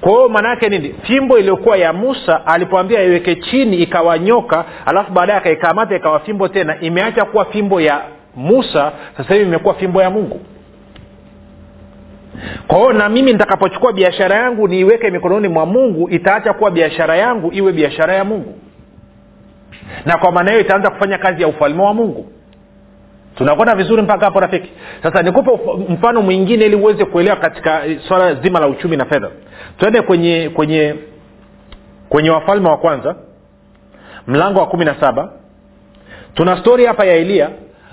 Kwa 0.00 0.12
hiyo 0.12 0.28
maanaake 0.28 0.68
nini? 0.68 0.94
Fimbo 1.02 1.38
iliyokuwa 1.38 1.76
ya 1.76 1.92
musa 1.92 2.46
alipoambia 2.46 3.02
iweke 3.02 3.34
chini 3.34 3.76
ikawanyoka 3.76 4.64
alafu 4.86 5.12
baadaye 5.12 5.38
akaikamata 5.38 5.96
ikawa 5.96 6.20
fimbo 6.20 6.48
tena 6.48 6.80
imeacha 6.80 7.24
kuwa 7.24 7.44
fimbo 7.44 7.80
ya 7.80 8.00
musa 8.36 8.92
sasa 9.16 9.34
hivi 9.34 9.46
imekuwa 9.46 9.74
fimbo 9.74 10.02
ya 10.02 10.10
mungu. 10.10 10.40
Kwa 12.66 12.78
hiyo 12.78 12.92
na 12.92 13.08
mimi 13.08 13.32
nitakapochukua 13.32 13.92
biashara 13.92 14.36
yangu 14.36 14.68
niiweke 14.68 15.10
mikononi 15.10 15.48
mwa 15.48 15.66
mungu 15.66 16.10
itaacha 16.10 16.52
kuwa 16.52 16.70
biashara 16.70 17.16
yangu 17.16 17.52
iwe 17.52 17.72
biashara 17.72 18.14
ya 18.14 18.24
mungu 18.24 18.54
na 20.06 20.18
kwa 20.18 20.32
maana 20.32 20.50
hiyo 20.50 20.60
itaanza 20.62 20.90
kufanya 20.90 21.18
kazi 21.18 21.42
ya 21.42 21.48
ufalme 21.48 21.82
wa 21.82 21.94
mungu. 21.94 22.32
Tunakwenda 23.36 23.74
vizuri 23.74 24.02
mpaka 24.02 24.24
hapo 24.24 24.40
rafiki? 24.40 24.72
Sasa 25.02 25.22
nikupe 25.22 25.50
mfano 25.88 26.22
mwingine 26.22 26.64
ili 26.66 26.76
uweze 26.76 27.04
kuelewa 27.04 27.36
katika 27.36 27.82
swala 28.08 28.34
zima 28.34 28.60
la 28.60 28.68
uchumi 28.68 28.96
na 28.96 29.04
fedha. 29.04 29.28
Twende 29.78 30.02
kwenye 30.02 30.50
kwenye 30.54 30.94
kwenye 32.08 32.30
wafalme 32.30 32.68
wa 32.68 32.76
kwanza 32.76 33.16
mlango 34.26 34.60
wa 34.60 34.66
kumi 34.66 34.84
na 34.84 34.94
saba. 35.00 35.32
Tuna 36.34 36.56
stori 36.60 36.86
hapa 36.86 37.04
ya 37.04 37.14
eliya 37.14 37.50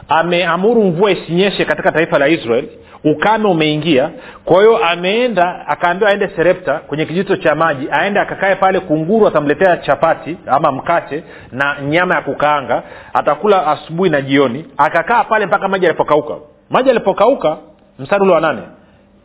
ameamuru 0.10 0.84
mvua 0.84 1.12
isinyeshe 1.12 1.66
katika 1.66 1.92
taifa 1.92 2.20
la 2.20 2.28
israel 2.28 2.66
ukame 3.04 3.48
umeingia. 3.48 4.10
Kwa 4.46 4.60
hiyo 4.60 4.78
ameenda 4.78 5.68
akaambiwa 5.68 6.10
aende 6.12 6.28
serepta 6.36 6.74
kwenye 6.74 7.06
kijito 7.06 7.36
cha 7.36 7.56
maji 7.56 7.88
aende 7.92 8.20
akakae 8.20 8.56
pale 8.56 8.80
kunguru 8.80 9.28
atamletea 9.28 9.78
chapati 9.78 10.38
ama 10.48 10.72
mkate 10.72 11.24
na 11.52 11.76
nyama 11.82 12.16
ya 12.16 12.22
kukaanga. 12.22 12.84
Atakula 13.14 13.68
asubuhi 13.68 14.10
na 14.10 14.22
jioni. 14.22 14.66
Akakaa 14.78 15.24
pale 15.24 15.46
mpaka 15.46 15.68
maji 15.68 15.86
alipokauka 15.86 16.34
maji 16.70 16.90
alipokauka 16.90 17.58
mstari 18.00 18.24
ule 18.24 18.32
wa 18.34 18.42
nane. 18.42 18.62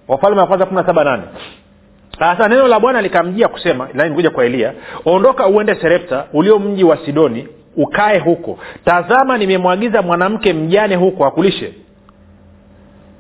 Wafalme 0.09 0.41
wa 0.41 0.47
kwanza 0.47 0.67
kumi 0.67 0.81
na 0.81 0.87
saba 0.87 1.05
nane. 1.05 1.23
Sasa 2.19 2.49
neno 2.49 2.69
la 2.69 2.81
bwana 2.81 3.03
likamjia 3.03 3.49
kusema 3.49 3.87
kuja 4.15 4.31
kwa 4.31 4.45
eliya 4.45 4.73
ondoka 5.05 5.47
uende 5.47 5.75
serepta 5.75 6.25
ulio 6.33 6.59
mji 6.59 6.85
wa 6.85 6.97
sidoni 6.97 7.49
ukae 7.77 8.19
huko. 8.19 8.59
Tazama 8.85 9.39
nimemwagiza 9.39 10.03
mwanamke 10.03 10.53
mjane 10.53 10.95
huko 10.95 11.27
akulishe 11.27 11.73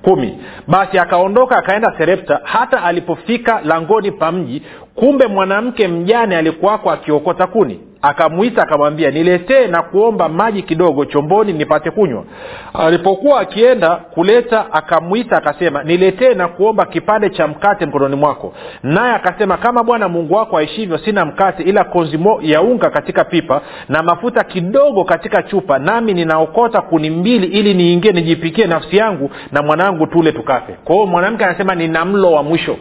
kumi. 0.05 0.39
Basi 0.69 0.99
akaondoka 0.99 1.57
akaenda 1.57 1.95
serepta 1.99 2.41
hata 2.45 2.83
alipofika 2.83 3.61
langoni 3.65 4.13
pa 4.13 4.33
mji 4.33 4.63
kumbe 4.95 5.27
mwanamke 5.27 5.89
mjane 5.89 6.37
alikuwako 6.37 6.91
akiokota 6.91 7.47
kuni 7.47 7.81
akamwita 8.05 8.63
akamwambia 8.63 9.11
niletee 9.11 9.67
na 9.67 9.83
kuomba 9.83 10.29
maji 10.29 10.63
kidogo 10.63 11.05
chomboni 11.05 11.53
nipate 11.53 11.91
kunywa. 11.91 12.25
Alipokuwa 12.75 13.41
akienda 13.41 13.97
kuleta 13.97 14.73
akamwita 14.73 15.37
akasema 15.37 15.83
niletee 15.83 16.35
na 16.35 16.49
kuomba 16.49 16.87
kipande 16.87 17.31
cha 17.31 17.49
mkate 17.49 17.87
mkononi 17.87 18.17
mwako. 18.17 18.55
Naye 18.83 19.15
akasema 19.15 19.57
kama 19.57 19.85
bwana 19.85 20.09
mungu 20.09 20.35
wako 20.35 20.59
aishivyo 20.59 20.99
sina 20.99 21.25
mkate 21.25 21.63
ila 21.63 21.85
konzi 21.85 22.19
ya 22.41 22.63
unga 22.63 22.91
katika 22.91 23.25
pipa 23.25 23.61
na 23.89 24.03
mafuta 24.03 24.45
kidogo 24.45 25.05
katika 25.05 25.43
chupa 25.43 25.79
nami 25.79 26.15
ninaokota 26.15 26.81
kuni 26.81 27.11
mbili 27.11 27.47
ili 27.47 27.75
niingie 27.75 28.13
nijipikie 28.13 28.67
nafsi 28.67 28.97
yangu 28.97 29.31
na 29.53 29.63
mwanangu 29.63 30.07
tule 30.07 30.33
tukafe. 30.33 30.73
Kwa 30.85 31.07
mwanamke 31.07 31.45
anasema 31.45 31.75
nina 31.75 32.05
mlo 32.05 32.33
wa 32.33 32.43
mwisho. 32.43 32.77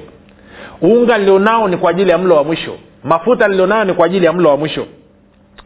Unga 0.82 1.18
nilionao 1.18 1.68
ni 1.68 1.77
kwa 1.77 1.89
ajili 1.92 2.10
ya 2.10 2.18
mlo 2.18 2.36
wa 2.36 2.44
mwisho. 2.44 2.72
Mafuta 3.03 3.48
nilionao 3.48 3.84
ni 3.86 3.94
kwa 3.94 4.06
ajili 4.06 4.25
ya 4.25 4.34
mlo 4.34 4.50
wa 4.50 4.58
mwisho 4.58 4.86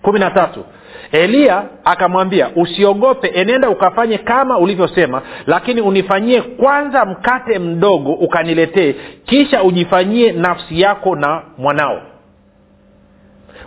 kumi 0.08 0.20
na 0.20 0.32
tatu. 0.32 0.64
Eliya 1.12 1.64
akamwambia 1.86 2.50
usiogope 2.56 3.28
enenda 3.28 3.70
ukafanye 3.70 4.18
kama 4.18 4.58
ulivyosema 4.58 5.22
lakini 5.48 5.82
unifanyie 5.82 6.42
kwanza 6.42 7.06
mkate 7.06 7.60
mdogo 7.60 8.12
ukaniletee 8.12 8.96
kisha 9.26 9.64
ujifanyie 9.64 10.32
nafsi 10.32 10.82
yako 10.82 11.16
na 11.16 11.42
mwanao 11.58 12.02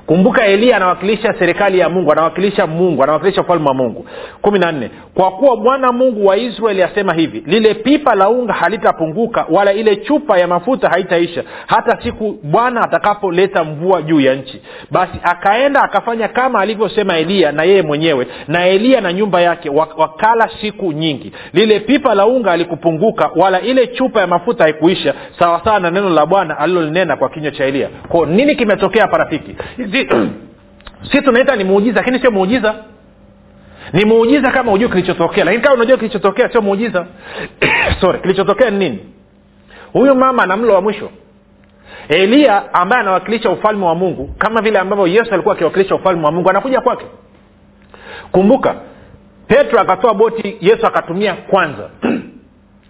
kumbuka 0.07 0.47
eliya 0.47 0.77
anawakilisha 0.77 1.35
serikali 1.39 1.79
ya 1.79 1.89
mungu 1.89 2.13
anawakilisha 2.13 2.67
mungu 2.67 3.03
anawakilisha 3.03 3.41
ufalme 3.41 3.69
wa 3.69 3.75
mungu. 3.75 4.07
Kumi 4.43 4.59
na 4.59 4.73
nne 4.73 4.91
kwa 5.15 5.31
kuwa 5.31 5.57
bwana 5.57 5.93
mungu 5.93 6.27
wa 6.27 6.37
israeli 6.37 6.83
asema 6.83 7.13
hivi 7.15 7.43
lile 7.47 7.75
pipa 7.75 8.15
la 8.15 8.29
unga 8.29 8.53
halitapunguka 8.53 9.47
wala 9.51 9.73
ile 9.73 9.97
chupa 9.97 10.39
ya 10.39 10.47
mafuta 10.49 10.89
haitaisha 10.89 11.43
hata 11.67 12.03
siku 12.03 12.39
bwana 12.43 12.83
atakapoleta 12.83 13.65
mvua 13.65 14.03
juu 14.03 14.21
ya 14.21 14.35
nchi. 14.35 14.63
Basi 14.91 15.19
akaenda 15.23 15.83
akafanya 15.83 16.29
kama 16.29 16.61
alivyosema 16.61 17.17
eliya 17.19 17.53
na 17.53 17.63
yeye 17.65 17.83
mwenyewe 17.83 18.27
na 18.49 18.67
eliya 18.67 19.01
na 19.01 19.13
nyumba 19.13 19.41
yake 19.41 19.71
wakala 19.97 20.51
siku 20.61 20.93
nyingi. 20.93 21.33
Lile 21.53 21.81
pipa 21.81 22.15
la 22.15 22.27
unga 22.27 22.53
alikupunguka 22.53 23.31
wala 23.37 23.61
ile 23.61 23.87
chupa 23.87 24.21
ya 24.21 24.27
mafuta 24.27 24.65
haikuisha 24.65 25.15
sawasawa 25.39 25.81
na 25.81 25.91
neno 25.91 26.11
la 26.11 26.27
bwana 26.27 26.59
alilolinena 26.59 27.17
kwa 27.17 27.29
kinywa 27.29 27.51
cha 27.51 27.65
eliya 27.65 27.89
ko 28.09 28.27
nini 28.27 28.55
kimetokea 28.57 29.03
hapa 29.03 29.19
si 31.13 31.23
tunaita 31.23 31.57
ni 31.57 31.65
muujiza 31.65 32.01
lakini 32.01 32.19
sio 32.19 32.31
muujiza. 32.31 32.75
Ni 33.93 34.05
muujiza 34.05 34.51
kama 34.51 34.73
ujue 34.73 34.89
kilichotokea. 34.89 35.45
Lakini 35.45 35.63
kama 35.63 35.75
unajua 35.75 35.97
kilichotokea 35.97 36.49
sio 36.49 36.61
muujiza. 36.63 37.07
Sorry 38.01 38.19
kilichotokea 38.21 38.71
ni 38.71 38.79
nini? 38.79 38.99
Huyu 39.93 40.15
mama 40.15 40.47
na 40.47 40.57
mlo 40.57 40.75
wa 40.75 40.81
mwisho. 40.81 41.11
Eliya 42.09 42.75
ambaye 42.75 43.03
anawakilisha 43.03 43.51
ufalme 43.51 43.85
wa 43.87 43.95
mungu 43.95 44.35
kama 44.39 44.63
vile 44.63 44.79
ambavyo 44.79 45.07
yesu 45.07 45.35
alikuwa 45.35 45.55
akiwakilisha 45.55 45.95
ufalme 45.95 46.25
wa 46.25 46.33
mungu 46.33 46.51
anakuja 46.51 46.81
kwake. 46.81 47.07
Kumbuka 48.33 48.75
petro 49.47 49.81
akatoa 49.81 50.15
boti 50.15 50.57
yesu 50.61 50.87
akatumia 50.87 51.35
kwanza. 51.35 51.91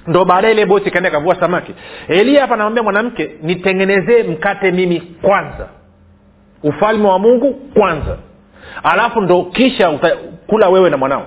Ndo 0.06 0.24
baadaye 0.24 0.54
ile 0.54 0.66
boti 0.66 0.88
ikaenda 0.88 1.08
ikavua 1.08 1.40
samaki. 1.40 1.74
Eliya 2.08 2.40
hapa 2.40 2.54
anamwambia 2.54 2.82
mwanamke 2.82 3.30
nitengenezee 3.42 4.22
mkate 4.22 4.72
mimi 4.72 5.00
kwanza 5.00 5.68
ufalme 6.62 7.08
wa 7.08 7.18
mungu 7.18 7.54
kwanza. 7.54 8.16
Alafu 8.82 9.20
ndo 9.20 9.42
kisha 9.42 9.90
utakula 9.90 10.68
wewe 10.68 10.90
na 10.90 10.96
mwanao. 10.96 11.26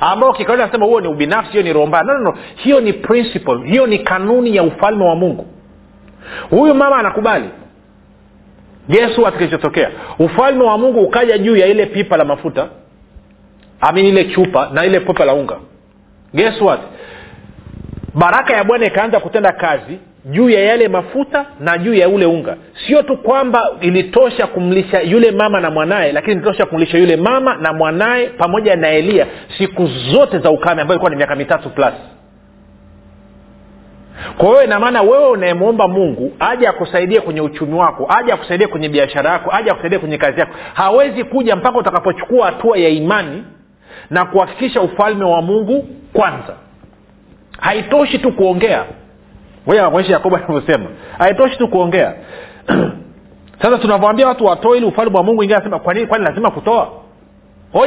Ambao 0.00 0.32
kikawaida 0.32 0.66
nasema 0.66 0.86
huo 0.86 1.00
ni 1.00 1.08
ubinafsi 1.08 1.50
hiyo 1.50 1.62
ni 1.62 1.72
roho 1.72 1.86
mbaya. 1.86 2.04
No, 2.04 2.14
no, 2.14 2.20
no. 2.20 2.34
hiyo 2.56 2.80
ni 2.80 2.92
principle. 2.92 3.58
Hiyo 3.64 3.86
ni 3.86 3.98
kanuni 3.98 4.56
ya 4.56 4.62
ufalme 4.62 5.04
wa 5.04 5.14
mungu. 5.14 5.46
Huyu 6.50 6.74
mama 6.74 6.96
anakubali. 6.96 7.50
Yesu 8.88 9.32
kilichotokea 9.32 9.90
ufalme 10.18 10.64
wa 10.64 10.78
mungu 10.78 11.00
ukaja 11.00 11.38
juu 11.38 11.56
ya 11.56 11.66
ile 11.66 11.86
pipa 11.86 12.16
la 12.16 12.24
mafuta. 12.24 12.68
Amin 13.80 14.04
ile 14.04 14.24
chupa 14.24 14.70
na 14.72 14.84
ile 14.84 15.00
pipa 15.00 15.24
la 15.24 15.34
unga. 15.34 15.56
Guess 16.34 16.60
what? 16.60 16.80
Baraka 18.14 18.56
ya 18.56 18.64
bwana 18.64 18.86
ikaanza 18.86 19.20
kutenda 19.20 19.52
kazi 19.52 19.98
juu 20.28 20.50
ya 20.50 20.60
yale 20.60 20.88
mafuta 20.88 21.46
na 21.60 21.78
juu 21.78 21.94
ya 21.94 22.08
ule 22.08 22.26
unga. 22.26 22.56
Sio 22.86 23.02
tu 23.02 23.16
kwamba 23.16 23.70
ilitosha 23.80 24.46
kumlisha 24.46 25.00
yule 25.00 25.30
mama 25.30 25.60
na 25.60 25.70
mwanaye 25.70 26.12
lakini 26.12 26.32
ilitosha 26.32 26.66
kumlisha 26.66 26.98
yule 26.98 27.16
mama 27.16 27.54
na 27.56 27.72
mwanaye 27.72 28.26
pamoja 28.26 28.76
na 28.76 28.88
eliya 28.88 29.26
siku 29.58 29.86
zote 29.86 30.38
za 30.38 30.50
ukame 30.50 30.82
ambayo 30.82 30.94
ilikuwa 30.96 31.10
ni 31.10 31.16
miaka 31.16 31.36
mitatu 31.36 31.70
plus. 31.70 31.94
Kwa 34.38 34.48
hiyo 34.48 34.64
inamaana 34.64 35.02
wewe 35.02 35.28
unayemwomba 35.28 35.88
mungu 35.88 36.32
aje 36.40 36.68
akusaidie 36.68 37.20
kwenye 37.20 37.40
uchumi 37.40 37.74
wako 37.74 38.06
aje 38.08 38.32
akusaidie 38.32 38.66
kwenye 38.66 38.88
biashara 38.88 39.30
yako 39.30 39.50
aje 39.52 39.70
akusaidie 39.70 39.98
kwenye 39.98 40.18
kazi 40.18 40.40
yako 40.40 40.52
hawezi 40.74 41.24
kuja 41.24 41.56
mpaka 41.56 41.78
utakapochukua 41.78 42.46
hatua 42.46 42.78
ya 42.78 42.88
imani 42.88 43.44
na 44.10 44.24
kuhakikisha 44.24 44.80
ufalme 44.80 45.24
wa 45.24 45.42
mungu 45.42 45.88
kwanza. 46.12 46.54
Haitoshi 47.60 48.18
tu 48.18 48.32
kuongea 48.32 48.84
moja 49.90 50.12
yakobo 50.12 50.36
alivyosema 50.36 50.86
haitoshi 51.18 51.58
tu 51.58 51.68
kuongea. 51.68 52.14
Sasa 53.62 53.78
tunavyoambia 53.78 54.26
watu 54.26 54.44
watoe 54.44 54.76
ili 54.78 54.86
ufalme 54.86 55.16
wa 55.16 55.22
mungu 55.22 55.42
ingia 55.42 55.60
kwa 55.60 55.94
nini 55.94 56.06
kwani 56.06 56.24
lazima 56.24 56.50
kutoa? 56.50 56.88
Oh 57.74 57.86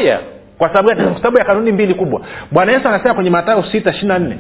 kwa 0.58 0.74
sababu 0.74 1.04
kwa 1.04 1.16
sababu 1.16 1.38
ya 1.38 1.46
kanuni 1.46 1.72
mbili 1.72 1.94
kubwa. 1.94 2.22
Bwana 2.52 2.72
yesu 2.72 2.88
anasema 2.88 3.14
kwenye 3.14 3.30
matayo 3.30 3.64
sita 3.64 3.90
ishiri 3.90 4.08
na 4.08 4.20
nne. 4.20 4.38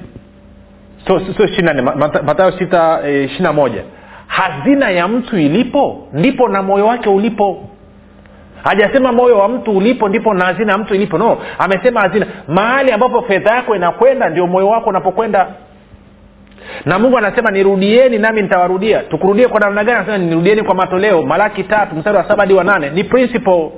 Sio 1.08 1.19
so, 1.38 1.43
ishiri 1.43 1.63
na 1.63 1.73
nne. 1.73 1.82
Matayo 2.25 2.51
sita 2.51 2.99
e, 3.08 3.30
na 3.39 3.54
moja. 3.54 3.84
Hazina 4.27 4.89
ya 4.89 5.08
mtu 5.08 5.38
ilipo 5.38 6.08
ndipo 6.13 6.47
na 6.49 6.62
moyo 6.63 6.88
wake 6.88 7.10
ulipo. 7.10 7.63
Hajasema 8.63 9.12
moyo 9.12 9.38
wa 9.38 9.47
mtu 9.49 9.77
ulipo 9.77 10.10
ndipo 10.10 10.34
na 10.34 10.45
hazina 10.45 10.71
ya 10.71 10.77
mtu 10.77 10.95
ilipo. 10.95 11.17
No 11.17 11.38
amesema 11.60 12.01
hazina. 12.01 12.25
Mahali 12.47 12.91
ambapo 12.91 13.21
fedha 13.21 13.51
yako 13.51 13.75
inakwenda 13.75 14.30
ndio 14.30 14.47
moyo 14.47 14.67
wako 14.67 14.89
unapokwenda 14.89 15.47
na 16.86 17.00
mungu 17.00 17.18
anasema 17.18 17.52
nirudieni 17.52 18.18
nami 18.18 18.42
nitawarudia. 18.42 19.00
Tukurudie 19.00 19.48
kwa 19.48 19.60
namna 19.60 19.84
gani? 19.84 19.98
Anasema 19.98 20.18
nirudieni 20.18 20.64
kwa 20.64 20.76
matoleo. 20.76 21.22
Malaki 21.24 21.64
tatu 21.64 21.96
mstari 21.96 22.18
wa 22.18 22.28
saba 22.28 22.44
hadi 22.44 22.54
wa 22.54 22.64
nane. 22.64 22.90
Ni 22.90 23.04
principle. 23.04 23.72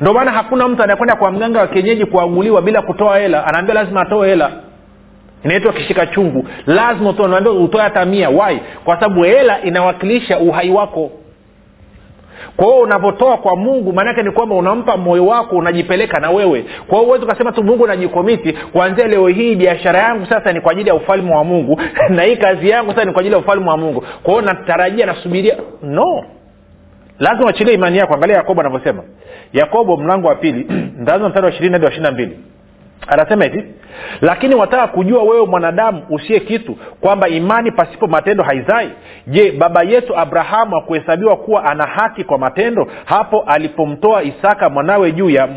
Ndio 0.00 0.12
maana 0.14 0.30
hakuna 0.30 0.68
mtu 0.68 0.82
anayekwenda 0.82 1.16
kwa 1.16 1.30
mganga 1.32 1.60
wa 1.60 1.66
kienyeji 1.66 2.04
kuaguliwa 2.06 2.62
bila 2.62 2.82
kutoa 2.82 3.18
hela. 3.18 3.46
Anaambia 3.46 3.74
lazima 3.74 4.00
atoe 4.00 4.28
hela. 4.28 4.50
Inaitwa 5.44 5.72
kishika 5.72 6.06
chungu. 6.06 6.48
Lazima 6.66 7.10
utoe 7.10 7.48
utoe 7.48 7.80
hata 7.82 8.04
mia. 8.04 8.30
Wai 8.30 8.60
kwa 8.84 8.94
sababu 9.00 9.22
hela 9.22 9.62
inawakilisha 9.62 10.38
uhai 10.38 10.70
wako 10.70 11.10
kwa 12.56 12.66
hiyo 12.66 12.78
unavyotoa 12.80 13.36
kwa 13.36 13.56
mungu 13.56 13.92
maanake 13.92 14.22
ni 14.22 14.30
kwamba 14.30 14.54
unampa 14.54 14.96
moyo 14.96 15.26
wako 15.26 15.56
unajipeleka 15.56 16.20
na 16.20 16.30
wewe. 16.30 16.64
Kwa 16.86 16.98
hiyo 16.98 17.08
uwezi 17.08 17.24
ukasema 17.24 17.52
tu 17.52 17.64
mungu 17.64 17.86
najikomiti. 17.86 18.52
Kuanzia 18.52 19.06
leo 19.08 19.28
hii 19.28 19.54
biashara 19.56 19.98
yangu 19.98 20.26
sasa 20.26 20.52
ni 20.52 20.60
kwa 20.60 20.72
ajili 20.72 20.88
ya 20.88 20.94
ufalme 20.94 21.34
wa 21.34 21.44
mungu. 21.44 21.80
Na 22.16 22.22
hii 22.22 22.36
kazi 22.36 22.68
yangu 22.68 22.90
sasa 22.90 23.04
ni 23.04 23.12
kwa 23.12 23.20
ajili 23.20 23.34
ya 23.34 23.40
ufalme 23.40 23.70
wa 23.70 23.76
mungu. 23.76 24.04
Kwa 24.22 24.32
hiyo 24.34 24.46
natarajia 24.46 25.06
nasubiria. 25.06 25.56
No. 25.82 26.24
Lazima 27.18 27.46
uachilie 27.46 27.74
imani 27.74 27.98
yako. 27.98 28.14
Angalia 28.14 28.36
yakobo 28.36 28.60
anavyosema. 28.60 29.02
Yakobo 29.52 29.96
mlango 29.96 30.28
wa 30.28 30.34
pili 30.34 30.66
ntaanza 31.00 31.28
mstari 31.28 31.46
wa 31.46 31.52
ishirini 31.52 31.72
hadi 31.72 31.84
wa 31.84 31.90
ishiri 31.90 32.04
na 32.04 32.12
mbili 32.12 32.38
anasema 33.08 33.44
hivi 33.44 33.64
lakini 34.20 34.54
wataka 34.54 34.86
kujua 34.86 35.22
wewe 35.22 35.46
mwanadamu 35.46 36.02
usiye 36.10 36.40
kitu 36.40 36.76
kwamba 37.00 37.28
imani 37.28 37.70
pasipo 37.70 38.06
matendo 38.06 38.44
haizai? 38.44 38.90
Je 39.26 39.52
baba 39.52 39.82
yetu 39.82 40.18
abrahamu 40.18 40.76
akuhesabiwa 40.76 41.36
kuwa 41.36 41.64
ana 41.64 41.86
haki 41.86 42.24
kwa 42.24 42.38
matendo 42.38 42.86
hapo 43.04 43.40
alipomtoa 43.46 44.22
isaka 44.22 44.70
mwanawe 44.70 45.12
juu 45.12 45.30
ya, 45.30 45.48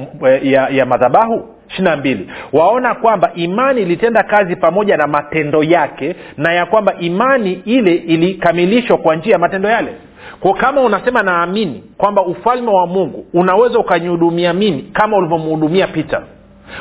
ya, 0.43 0.69
ya 0.69 0.85
madhabahu? 0.85 1.45
Ishirina 1.69 1.97
mbili 1.97 2.29
waona 2.53 2.95
kwamba 2.95 3.31
imani 3.35 3.81
ilitenda 3.81 4.23
kazi 4.23 4.55
pamoja 4.55 4.97
na 4.97 5.07
matendo 5.07 5.63
yake 5.63 6.15
na 6.37 6.53
ya 6.53 6.65
kwamba 6.65 6.93
imani 6.99 7.53
ile 7.65 7.93
ilikamilishwa 7.95 8.97
kwa 8.97 9.15
njia 9.15 9.33
ya 9.33 9.39
matendo 9.39 9.69
yale. 9.69 9.93
Kwa 10.39 10.53
kama 10.53 10.81
unasema 10.81 11.23
naamini 11.23 11.83
kwamba 11.97 12.21
ufalme 12.21 12.71
wa 12.71 12.87
mungu 12.87 13.25
unaweza 13.33 13.79
ukanihudumia 13.79 14.53
mimi 14.53 14.81
kama 14.93 15.17
ulivyomhudumia 15.17 15.87
peter 15.87 16.21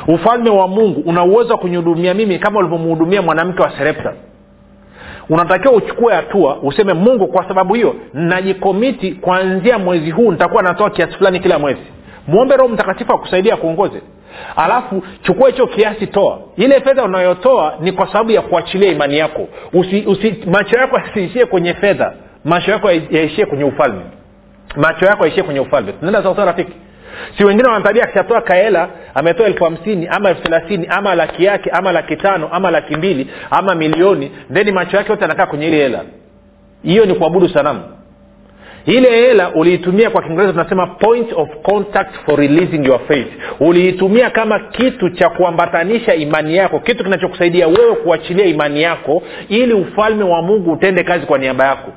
ufalme 0.07 0.49
wa 0.49 0.67
mungu 0.67 0.99
una 1.05 1.23
uwezo 1.23 1.53
wa 1.53 1.59
kunihudumia 1.59 2.13
mimi 2.13 2.39
kama 2.39 2.59
ulivyomhudumia 2.59 3.21
mwanamke 3.21 3.61
wa 3.61 3.71
serepta. 3.77 4.13
Unatakiwa 5.29 5.73
uchukue 5.73 6.13
hatua 6.13 6.57
useme 6.61 6.93
mungu 6.93 7.27
kwa 7.27 7.47
sababu 7.47 7.73
hiyo 7.73 7.95
najikomiti 8.13 9.11
kuanzia 9.11 9.79
mwezi 9.79 10.11
huu 10.11 10.31
nitakuwa 10.31 10.63
natoa 10.63 10.89
kiasi 10.89 11.13
fulani 11.17 11.39
kila 11.39 11.59
mwezi. 11.59 11.81
Mwombe 12.27 12.55
roho 12.57 12.69
mtakatifu 12.69 13.13
akusaidia 13.13 13.55
kuongoze 13.57 14.01
alafu 14.55 15.03
chukua 15.21 15.49
hicho 15.49 15.67
kiasi 15.67 16.07
toa. 16.07 16.39
Ile 16.57 16.81
fedha 16.81 17.03
unayotoa 17.03 17.73
ni 17.81 17.91
kwa 17.91 18.07
sababu 18.07 18.31
ya 18.31 18.41
kuachilia 18.41 18.91
imani 18.91 19.17
yako. 19.17 19.47
Usi, 19.73 20.03
usi, 20.07 20.43
macho 20.51 20.77
yako 20.77 20.99
yasiishie 20.99 21.45
kwenye 21.45 21.73
fedha. 21.73 22.13
Macho 22.45 22.71
yako 22.71 22.91
yaishie 22.91 23.45
kwenye 23.45 23.63
ufalme. 23.63 24.01
Macho 24.75 25.05
yako 25.05 25.23
yaishie 25.23 25.43
kwenye 25.43 25.59
ufalme. 25.59 25.91
Tunaenda 25.91 26.23
sawasawa 26.23 26.45
rafiki 26.47 26.71
si 27.37 27.43
wengine 27.45 27.67
wanatabia 27.67 28.03
akishatoa 28.03 28.41
kaela 28.41 28.89
ametoa 29.15 29.47
elfu 29.47 29.63
hamsini 29.63 30.07
ama 30.07 30.29
elfu 30.29 30.41
thelathini 30.41 30.87
ama 30.89 31.15
laki 31.15 31.43
yake 31.45 31.69
ama 31.69 31.91
laki 31.91 32.15
tano 32.15 32.49
ama 32.51 32.71
laki 32.71 32.95
mbili 32.95 33.27
ama 33.51 33.75
milioni 33.75 34.31
theni 34.53 34.71
macho 34.71 34.97
yake 34.97 35.11
yote 35.11 35.25
anakaa 35.25 35.45
kwenye 35.45 35.67
ile 35.67 35.77
hela. 35.77 36.01
Hiyo 36.83 37.05
ni 37.05 37.13
kuabudu 37.13 37.49
sanamu. 37.49 37.81
Ile 38.85 39.09
hela 39.09 39.49
uliitumia 39.55 40.09
kwa 40.09 40.21
kiingereza 40.21 40.51
tunasema 40.53 40.87
point 40.87 41.33
of 41.35 41.49
contact 41.63 42.15
for 42.25 42.39
releasing 42.39 42.85
your 42.87 42.99
faith. 43.07 43.27
Uliitumia 43.59 44.29
kama 44.29 44.59
kitu 44.59 45.09
cha 45.09 45.29
kuambatanisha 45.29 46.15
imani 46.15 46.55
yako 46.55 46.79
kitu 46.79 47.03
kinachokusaidia 47.03 47.67
wewe 47.67 47.95
kuachilia 47.95 48.45
imani 48.45 48.81
yako 48.81 49.23
ili 49.49 49.73
ufalme 49.73 50.23
wa 50.23 50.41
mungu 50.41 50.71
utende 50.71 51.03
kazi 51.03 51.25
kwa 51.25 51.37
niaba 51.37 51.65
yako 51.65 51.91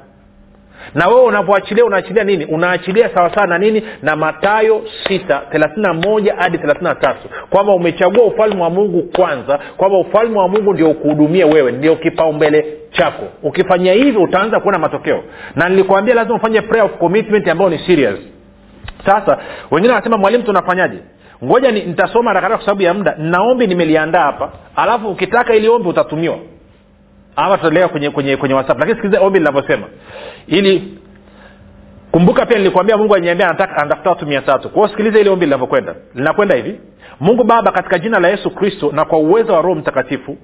na 0.94 1.08
wewe 1.08 1.22
unapoachilia 1.22 1.84
unaachilia 1.84 2.24
nini? 2.24 2.44
Unaachilia 2.44 3.08
sawasawa 3.14 3.46
na 3.46 3.58
nini? 3.58 3.82
Na 4.02 4.16
matayo 4.16 4.82
sita 5.08 5.42
thelathini 5.50 5.88
moja 5.92 6.34
hadi 6.36 6.58
thelathini 6.58 6.88
na 6.88 6.94
tatu. 6.94 7.28
Kwamba 7.50 7.72
umechagua 7.72 8.24
ufalme 8.24 8.62
wa 8.62 8.70
mungu 8.70 9.02
kwanza 9.02 9.58
kwamba 9.76 9.98
ufalme 9.98 10.38
wa 10.38 10.48
mungu 10.48 10.72
ndio 10.72 10.90
ukuhudumie 10.90 11.44
wewe 11.44 11.72
ndio 11.72 11.96
kipaumbele 11.96 12.66
chako. 12.90 13.24
Ukifanyia 13.42 13.92
hivyo 13.92 14.22
utaanza 14.22 14.60
kuona 14.60 14.78
matokeo. 14.78 15.22
Na 15.56 15.68
nilikwambia 15.68 16.14
lazima 16.14 16.36
ufanye 16.36 16.60
prayer 16.60 16.84
of 16.86 16.92
commitment 16.98 17.48
ambayo 17.48 17.70
ni 17.70 17.78
serious. 17.78 18.18
Sasa 19.06 19.38
wengine 19.70 19.92
wanasema 19.92 20.18
mwalimu 20.18 20.44
tunafanyaje? 20.44 20.98
Ngoja 21.44 21.70
ni, 21.72 21.82
nitasoma 21.84 22.32
rakaraka 22.32 22.56
kwa 22.56 22.64
sababu 22.66 22.82
ya 22.82 22.94
muda. 22.94 23.14
Naombi 23.18 23.66
nimeliandaa 23.66 24.22
hapa. 24.22 24.52
Alafu 24.76 25.08
ukitaka 25.08 25.54
ili 25.54 25.68
ombi 25.68 25.88
utatumiwa 25.88 26.38
ama 27.44 27.56
tutaendelea 27.56 27.88
kwenye 27.88 28.10
kwenye 28.10 28.36
kwenye 28.36 28.54
whatsapp. 28.54 28.78
Lakini 28.78 28.96
sikiliza 28.96 29.20
ombi 29.20 29.38
linavyosema. 29.38 29.86
Ili 30.46 30.98
kumbuka 32.12 32.46
pia 32.46 32.58
nilikwambia 32.58 32.96
mungu 32.96 33.14
aniambia 33.14 33.48
anatafuta 33.48 34.10
watu 34.10 34.26
mia 34.26 34.40
tatu. 34.42 34.68
Kwao 34.68 34.88
sikiliza 34.88 35.18
ili 35.18 35.28
ombi 35.28 35.44
linavyokwenda. 35.46 35.94
Linakwenda 36.14 36.54
hivi. 36.54 36.80
Mungu 37.20 37.44
baba 37.44 37.72
katika 37.72 37.98
jina 37.98 38.20
la 38.20 38.28
yesu 38.28 38.50
kristo 38.50 38.92
na 38.92 39.04
kwa 39.04 39.18
uwezo 39.18 39.52
wa 39.52 39.62
roho 39.62 39.74
mtakatifu 39.74 40.38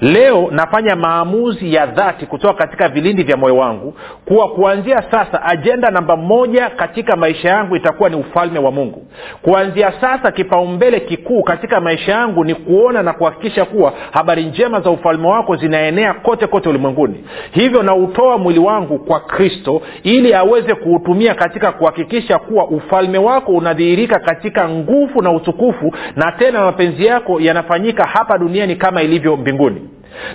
leo 0.00 0.48
nafanya 0.50 0.96
maamuzi 0.96 1.74
ya 1.74 1.86
dhati 1.86 2.26
kutoka 2.26 2.54
katika 2.54 2.88
vilindi 2.88 3.22
vya 3.22 3.36
moyo 3.36 3.56
wangu 3.56 3.94
kuwa 4.24 4.48
kuanzia 4.48 5.02
sasa 5.10 5.42
ajenda 5.42 5.90
namba 5.90 6.16
moja 6.16 6.70
katika 6.70 7.16
maisha 7.16 7.48
yangu 7.48 7.76
itakuwa 7.76 8.08
ni 8.08 8.16
ufalme 8.16 8.58
wa 8.58 8.70
mungu. 8.70 9.06
Kuanzia 9.42 9.92
sasa 10.00 10.32
kipaumbele 10.32 11.00
kikuu 11.00 11.42
katika 11.42 11.80
maisha 11.80 12.12
yangu 12.12 12.44
ni 12.44 12.54
kuona 12.54 13.02
na 13.02 13.12
kuhakikisha 13.12 13.64
kuwa 13.64 13.92
habari 14.10 14.44
njema 14.44 14.80
za 14.80 14.90
ufalme 14.90 15.28
wako 15.28 15.56
zinaenea 15.56 16.14
kote 16.14 16.46
kote 16.46 16.68
ulimwenguni. 16.68 17.24
Hivyo 17.50 17.82
nautoa 17.82 18.38
mwili 18.38 18.58
wangu 18.60 18.98
kwa 18.98 19.20
kristo 19.20 19.82
ili 20.02 20.34
aweze 20.34 20.74
kuutumia 20.74 21.34
katika 21.34 21.72
kuhakikisha 21.72 22.38
kuwa 22.38 22.64
ufalme 22.68 23.18
wako 23.18 23.52
unadhihirika 23.52 24.18
katika 24.18 24.68
nguvu 24.68 25.22
na 25.22 25.30
utukufu 25.32 25.94
na 26.16 26.32
tena 26.32 26.60
mapenzi 26.64 27.06
yako 27.06 27.40
yanafanyika 27.40 28.06
hapa 28.06 28.38
duniani 28.38 28.76
kama 28.76 29.02
ilivyo 29.02 29.36
mbinguni 29.36 29.69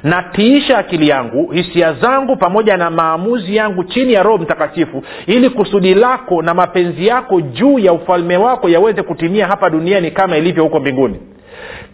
natiisha 0.04 0.78
akili 0.78 1.08
yangu 1.08 1.52
hisia 1.52 1.94
zangu 1.94 2.36
pamoja 2.36 2.78
na 2.78 2.90
maamuzi 2.90 3.56
yangu 3.56 3.84
chini 3.84 4.14
ya 4.14 4.24
roho 4.24 4.38
mtakatifu 4.38 5.04
ili 5.28 5.50
kusudi 5.50 5.94
lako 5.94 6.42
na 6.42 6.54
mapenzi 6.54 7.08
yako 7.08 7.42
juu 7.42 7.80
ya 7.80 7.94
ufalme 7.94 8.38
wako 8.38 8.70
yaweze 8.70 9.04
kutimia 9.04 9.48
hapa 9.48 9.70
duniani 9.70 10.12
kama 10.12 10.38
ilivyo 10.38 10.64
huko 10.64 10.80
mbinguni. 10.80 11.20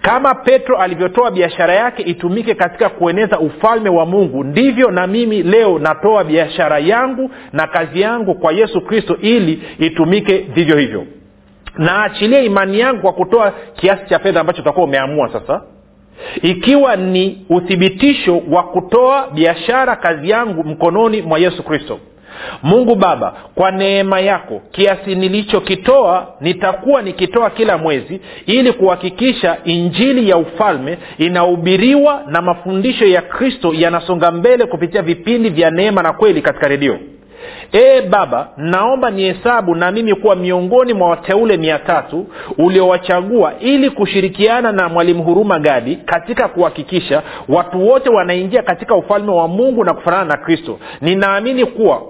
Kama 0.01 0.35
petro 0.35 0.77
alivyotoa 0.77 1.31
biashara 1.31 1.73
yake 1.73 2.03
itumike 2.03 2.55
katika 2.55 2.89
kueneza 2.89 3.39
ufalme 3.39 3.89
wa 3.89 4.05
mungu 4.05 4.43
ndivyo 4.43 4.91
na 4.91 5.07
mimi 5.07 5.43
leo 5.43 5.79
natoa 5.79 6.23
biashara 6.23 6.79
yangu 6.79 7.31
na 7.53 7.67
kazi 7.67 8.01
yangu 8.01 8.35
kwa 8.35 8.51
yesu 8.53 8.81
kristo 8.81 9.17
ili 9.21 9.63
itumike 9.79 10.37
vivyo 10.37 10.77
hivyo. 10.77 11.05
Naachilia 11.77 12.39
imani 12.41 12.79
yangu 12.79 13.01
kwa 13.01 13.13
kutoa 13.13 13.53
kiasi 13.75 14.05
cha 14.09 14.19
fedha 14.19 14.39
ambacho 14.41 14.61
utakuwa 14.61 14.85
umeamua 14.85 15.29
sasa 15.33 15.61
ikiwa 16.41 16.95
ni 16.95 17.45
uthibitisho 17.49 18.41
wa 18.51 18.63
kutoa 18.63 19.27
biashara 19.33 19.95
kazi 19.95 20.29
yangu 20.29 20.63
mkononi 20.63 21.21
mwa 21.21 21.39
yesu 21.39 21.63
kristo. 21.63 21.99
Mungu 22.63 22.95
baba 22.95 23.33
kwa 23.55 23.71
neema 23.71 24.19
yako 24.19 24.61
kiasi 24.71 25.15
nilichokitoa 25.15 26.27
nitakuwa 26.41 27.01
nikitoa 27.01 27.49
kila 27.49 27.77
mwezi 27.77 28.21
ili 28.45 28.73
kuhakikisha 28.73 29.57
injili 29.63 30.29
ya 30.29 30.37
ufalme 30.37 30.97
inahubiriwa 31.17 32.23
na 32.27 32.41
mafundisho 32.41 33.05
ya 33.05 33.21
kristo 33.21 33.73
yanasonga 33.73 34.31
mbele 34.31 34.65
kupitia 34.65 35.01
vipindi 35.01 35.49
vya 35.49 35.71
neema 35.71 36.03
na 36.03 36.13
kweli 36.13 36.41
katika 36.41 36.67
redio 36.67 36.99
ee 37.73 38.01
baba 38.01 38.49
naomba 38.57 39.11
nihesabu 39.11 39.75
na 39.75 39.91
mimi 39.91 40.15
kuwa 40.15 40.35
miongoni 40.35 40.93
mwa 40.93 41.09
wateule 41.09 41.57
mia 41.57 41.79
tatu 41.79 42.27
uliowachagua 42.57 43.53
ili 43.59 43.89
kushirikiana 43.89 44.71
na 44.71 44.89
mwalimu 44.89 45.23
huruma 45.23 45.59
gadi 45.59 45.95
katika 45.95 46.47
kuhakikisha 46.47 47.21
watu 47.49 47.87
wote 47.87 48.09
wanaingia 48.09 48.63
katika 48.63 48.95
ufalme 48.95 49.31
wa 49.31 49.47
mungu 49.47 49.83
na 49.83 49.93
kufanana 49.93 50.23
na 50.25 50.37
kristo. 50.37 50.79
Ninaamini 51.01 51.65
kuwa 51.65 52.01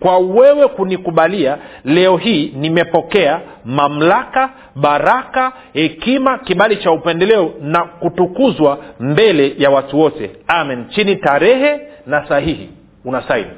kwa 0.00 0.18
wewe 0.18 0.68
kunikubalia 0.68 1.58
leo 1.84 2.16
hii 2.16 2.52
nimepokea 2.56 3.40
mamlaka 3.64 4.50
baraka 4.76 5.52
hekima 5.72 6.38
kibali 6.38 6.76
cha 6.76 6.92
upendeleo 6.92 7.52
na 7.60 7.84
kutukuzwa 7.84 8.78
mbele 9.00 9.54
ya 9.58 9.70
watu 9.70 10.00
wote. 10.00 10.30
Amen. 10.46 10.84
Chini 10.88 11.16
tarehe 11.16 11.80
na 12.06 12.28
sahihi. 12.28 12.68
Unasaini 13.04 13.50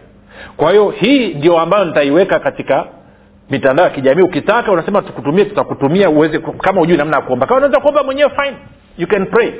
kwa 0.57 0.71
hiyo 0.71 0.91
hii 0.91 1.35
ndio 1.35 1.59
ambayo 1.59 1.85
nitaiweka 1.85 2.39
katika 2.41 2.87
mitandao 3.51 3.85
ya 3.87 3.91
kijamii. 3.91 4.23
Ukitaka 4.23 4.73
unasema 4.73 5.03
tukutumie 5.03 5.45
tutakutumia 5.45 6.11
uweze 6.11 6.39
kama 6.39 6.81
ujui 6.81 6.97
namna 6.97 7.17
ya 7.17 7.23
kuomba. 7.23 7.47
Kama 7.47 7.57
unaweza 7.59 7.81
kuomba 7.81 8.03
mwenyewe 8.03 8.31
fine. 8.31 8.57
You 8.99 9.07
can 9.07 9.27
pray. 9.27 9.53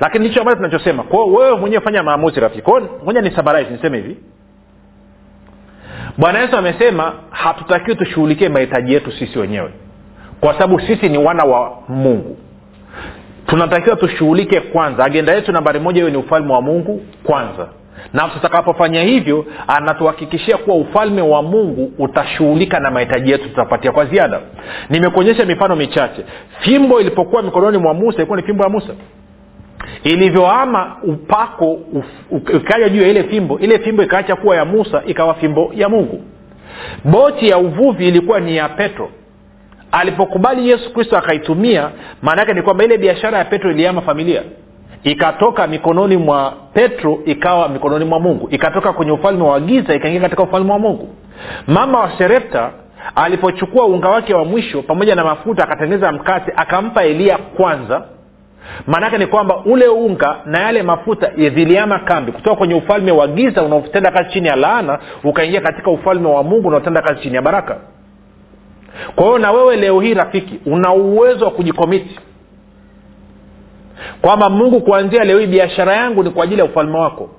Lakini 0.00 0.24
ndicho 0.24 0.40
ambacho 0.40 0.56
tunachosema. 0.56 1.02
Kwao 1.02 1.26
wewe 1.32 1.56
mwenyewe 1.56 1.82
fanya 1.82 2.02
maamuzi 2.02 2.40
rafiki. 2.40 2.70
Moja 3.04 3.20
ni 3.20 3.30
summarize 3.30 3.70
niseme 3.70 3.96
hivi. 3.98 4.16
Bwana 6.18 6.38
yesu 6.38 6.56
amesema 6.56 7.12
hatutakiwi 7.30 7.96
tushughulikie 7.96 8.48
mahitaji 8.48 8.92
yetu 8.94 9.12
sisi 9.12 9.38
wenyewe. 9.38 9.70
Kwa 10.40 10.52
sababu 10.52 10.80
sisi 10.80 11.08
ni 11.08 11.18
wana 11.18 11.44
wa 11.44 11.78
mungu. 11.88 12.36
Tunatakiwa 13.46 13.96
tushughulike 13.96 14.60
kwanza. 14.60 15.04
Agenda 15.04 15.32
yetu 15.32 15.52
nambari 15.52 15.80
moja 15.80 15.96
hiyo 16.00 16.10
ni 16.10 16.16
ufalme 16.16 16.52
wa 16.52 16.62
mungu 16.62 17.02
kwanza 17.24 17.68
na 18.12 18.28
tutakapofanya 18.28 19.02
hivyo 19.02 19.46
anatuhakikishia 19.66 20.56
kuwa 20.56 20.76
ufalme 20.76 21.22
wa 21.22 21.42
mungu 21.42 21.92
utashughulika 21.98 22.80
na 22.80 22.90
mahitaji 22.90 23.30
yetu 23.30 23.48
tutapatia 23.48 23.92
kwa 23.92 24.04
ziada. 24.06 24.40
Nimekuonyesha 24.90 25.44
mifano 25.44 25.76
michache. 25.76 26.24
Fimbo 26.60 27.00
ilipokuwa 27.00 27.42
mikononi 27.42 27.78
mwa 27.78 27.94
musa 27.94 28.16
ilikuwa 28.16 28.40
ni 28.40 28.44
fimbo 28.46 28.62
ya 28.64 28.68
musa. 28.70 28.92
Ilivyoama 30.04 30.96
upako 31.02 31.78
ikaja 32.56 32.88
juu 32.88 33.02
ya 33.02 33.08
ile 33.08 33.22
fimbo. 33.22 33.58
Ile 33.58 33.78
fimbo 33.78 34.02
ikaacha 34.02 34.36
kuwa 34.36 34.56
ya 34.56 34.64
musa 34.64 35.02
ikawa 35.06 35.34
fimbo 35.34 35.72
ya 35.74 35.88
mungu. 35.88 36.22
Boti 37.04 37.48
ya 37.48 37.58
uvuvi 37.58 38.08
ilikuwa 38.08 38.40
ni 38.40 38.56
ya 38.56 38.68
petro. 38.68 39.10
Alipokubali 39.92 40.68
yesu 40.70 40.92
kristo 40.92 41.16
akaitumia 41.18 41.90
maana 42.22 42.40
yake 42.42 42.54
ni 42.54 42.62
kwamba 42.62 42.84
ile 42.84 42.98
biashara 42.98 43.38
ya 43.38 43.44
petro 43.44 43.70
iliama 43.70 44.00
familia 44.00 44.42
ikatoka 45.04 45.66
mikononi 45.66 46.16
mwa 46.16 46.52
petro 46.74 47.18
ikawa 47.24 47.68
mikononi 47.68 48.04
mwa 48.04 48.20
mungu. 48.20 48.48
Ikatoka 48.50 48.92
kwenye 48.92 49.12
ufalme 49.12 49.42
wa 49.44 49.60
giza 49.60 49.94
ikaingia 49.94 50.20
katika 50.20 50.42
ufalme 50.42 50.72
wa 50.72 50.78
mungu. 50.78 51.08
Mama 51.66 52.00
wa 52.00 52.18
serepta 52.18 52.70
alipochukua 53.14 53.86
unga 53.86 54.08
wake 54.08 54.34
wa 54.34 54.44
mwisho 54.44 54.82
pamoja 54.82 55.14
na 55.14 55.24
mafuta 55.24 55.64
akatengeneza 55.64 56.12
mkate 56.12 56.52
akampa 56.56 57.04
eliya 57.04 57.38
kwanza. 57.38 58.02
Maanaake 58.86 59.18
ni 59.18 59.26
kwamba 59.26 59.56
ule 59.64 59.88
unga 59.88 60.36
na 60.44 60.58
yale 60.60 60.82
mafuta 60.82 61.28
viliama 61.28 61.98
kambi. 61.98 62.32
Kutoka 62.32 62.56
kwenye 62.56 62.74
ufalme 62.74 63.12
wa 63.12 63.28
giza 63.28 63.62
unaotenda 63.62 64.10
kazi 64.10 64.30
chini 64.30 64.48
ya 64.48 64.56
laana 64.56 64.98
ukaingia 65.24 65.60
katika 65.60 65.90
ufalme 65.90 66.28
wa 66.28 66.42
mungu 66.42 66.68
unaotenda 66.68 67.02
kazi 67.02 67.20
chini 67.20 67.34
ya 67.34 67.42
baraka. 67.42 67.76
Kwa 69.14 69.24
hiyo 69.26 69.38
na 69.38 69.52
wewe 69.52 69.76
leo 69.76 70.00
hii 70.00 70.14
rafiki 70.14 70.60
una 70.66 70.92
uwezo 70.92 71.44
wa 71.44 71.50
kujikomiti 71.50 72.18
kwamba 74.22 74.50
mungu 74.50 74.80
kuanzia 74.80 75.24
leo 75.24 75.38
hii 75.38 75.46
biashara 75.46 75.92
yangu 75.96 76.22
ni 76.22 76.30
kwa 76.30 76.44
ajili 76.44 76.58
ya 76.60 76.64
ufalme 76.64 76.98
wako. 76.98 77.30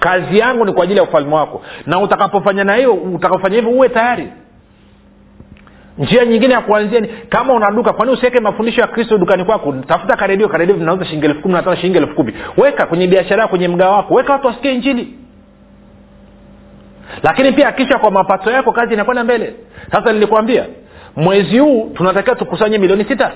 Kazi 0.00 0.38
yangu 0.38 0.64
ni 0.64 0.72
kwa 0.72 0.84
ajili 0.84 0.98
ya 0.98 1.04
ufalme 1.04 1.34
wako. 1.34 1.62
Na 1.86 1.98
utakapofanya 2.00 2.64
na 2.64 2.74
hiyo 2.74 2.94
utakapofanya 2.94 3.56
hivyo 3.56 3.70
uwe 3.70 3.88
tayari. 3.88 4.28
Njia 5.98 6.24
nyingine 6.24 6.54
ya 6.54 6.60
kuanzia 6.60 7.00
ni 7.00 7.08
kama 7.08 7.52
una 7.54 7.92
kwani 7.92 8.12
usiweke 8.12 8.40
mafundisho 8.40 8.80
ya 8.80 8.86
kristo 8.86 9.18
dukani 9.18 9.44
kwako? 9.44 9.74
Tafuta 9.86 10.16
karedio 10.16 10.48
karedio 10.48 10.74
vinauza 10.76 11.04
shilingi 11.04 11.26
elfu 11.26 11.40
kumi 11.42 11.54
na 11.54 11.62
tano 11.62 11.76
shilingi 11.76 11.98
elfu 11.98 12.14
kumi. 12.14 12.34
Weka 12.56 12.86
kwenye 12.86 13.06
biashara 13.06 13.48
kwenye 13.48 13.68
mgao 13.68 13.92
wako. 13.92 14.14
Weka 14.14 14.32
watu 14.32 14.46
wasikie 14.46 14.72
injili. 14.74 15.14
Lakini 17.22 17.52
pia 17.52 17.68
akisha 17.68 17.98
kwa 17.98 18.10
mapato 18.10 18.50
yako 18.50 18.72
kazi 18.72 18.94
inakwenda 18.94 19.24
mbele. 19.24 19.54
Sasa 19.92 20.12
nilikwambia 20.12 20.66
mwezi 21.16 21.58
huu 21.58 21.90
tunatakiwa 21.94 22.36
tukusanye 22.36 22.78
milioni 22.78 23.04
sita 23.04 23.32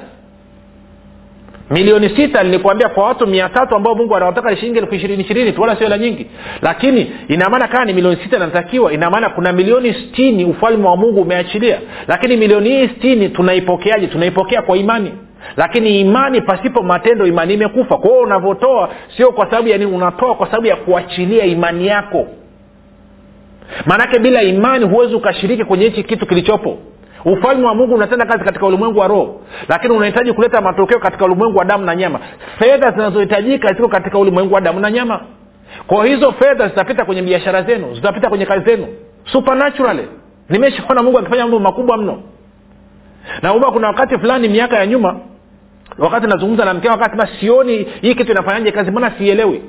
milioni 1.71 2.09
sita 2.17 2.43
nilikuambia 2.43 2.89
kwa 2.89 3.05
watu 3.05 3.27
mia 3.27 3.49
tatu 3.49 3.75
ambao 3.75 3.95
mungu 3.95 4.17
anawataka 4.17 4.57
shilingi 4.57 4.79
elfu 4.79 4.95
ishirini 4.95 5.23
ishirini 5.23 5.53
tu 5.53 5.61
wala 5.61 5.77
sio 5.77 5.87
hela 5.87 5.99
nyingi. 5.99 6.27
Lakini 6.63 7.13
inamaana 7.29 7.69
kama 7.69 7.85
ni 7.85 7.93
milioni 7.93 8.17
sita 8.23 8.37
inatakiwa 8.37 8.93
inamaana 8.93 9.29
kuna 9.31 9.53
milioni 9.53 9.95
stini 9.95 10.45
ufalme 10.45 10.89
wa 10.89 10.97
mungu 10.97 11.21
umeachilia. 11.23 11.79
Lakini 12.09 12.37
milioni 12.37 12.69
hii 12.71 12.89
stini 12.89 13.29
tunaipokeaje? 13.29 14.07
Tunaipokea 14.07 14.63
kwa 14.63 14.77
imani. 14.77 15.13
Lakini 15.57 16.01
imani 16.01 16.41
pasipo 16.41 16.83
matendo 16.83 17.27
imani 17.27 17.55
imekufa. 17.55 17.97
Kwa 17.97 18.11
hiyo 18.11 18.23
unavyotoa 18.23 18.89
sio 19.17 19.33
kwa 19.33 19.45
sababu 19.51 19.69
ya 19.69 19.79
nini 19.79 19.93
unatoa 19.93 20.35
kwa 20.35 20.47
sababu 20.47 20.67
ya 20.67 20.77
kuachilia 20.77 21.45
imani 21.45 21.87
yako. 21.87 22.27
Maanake 23.87 24.19
bila 24.19 24.43
imani 24.43 24.85
huwezi 24.85 25.15
ukashiriki 25.15 25.65
kwenye 25.65 25.85
hichi 25.85 26.03
kitu 26.03 26.27
kilichopo 26.27 26.79
ufalme 27.25 27.67
wa 27.67 27.75
mungu 27.75 27.95
unatenda 27.95 28.27
kazi 28.27 28.45
katika 28.45 28.67
ulimwengu 28.67 28.99
wa 28.99 29.09
roho 29.09 29.41
lakini 29.69 29.95
unahitaji 29.95 30.33
kuleta 30.33 30.61
matokeo 30.61 30.99
katika 30.99 31.25
ulimwengu 31.25 31.59
wa 31.59 31.65
damu 31.65 31.85
na 31.85 31.95
nyama. 31.97 32.21
Fedha 32.59 32.91
zinazohitajika 32.91 33.73
ziko 33.73 33.89
katika 33.89 34.19
ulimwengu 34.19 34.55
wa 34.55 34.61
damu 34.61 34.81
na 34.81 34.91
nyama. 34.91 35.21
Kwa 35.87 36.07
hizo 36.07 36.33
fedha 36.33 36.69
zitapita 36.69 37.05
kwenye 37.05 37.23
biashara 37.23 37.63
zenu 37.63 37.95
zitapita 37.95 38.29
kwenye 38.29 38.47
kazi 38.47 38.65
zenu. 38.65 38.87
Supernaturally. 39.33 40.09
Nimeshaona 40.49 41.03
mungu 41.03 41.19
akifanya 41.19 41.43
mambo 41.43 41.59
makubwa 41.59 41.97
mno. 41.97 42.23
Nakumbuka 43.43 43.73
kuna 43.73 43.87
wakati 43.87 44.19
fulani 44.19 44.49
miaka 44.49 44.77
ya 44.77 44.87
nyuma 44.87 45.21
wakati 45.99 46.27
nazungumza 46.27 46.65
na 46.65 46.75
mke 46.75 46.89
wakati 46.89 47.37
sioni 47.41 47.87
hii 48.01 48.15
kitu 48.15 48.33
inafanyaje 48.33 48.73
kazi 48.73 48.91
mbona 48.91 49.11
sielewi 49.19 49.63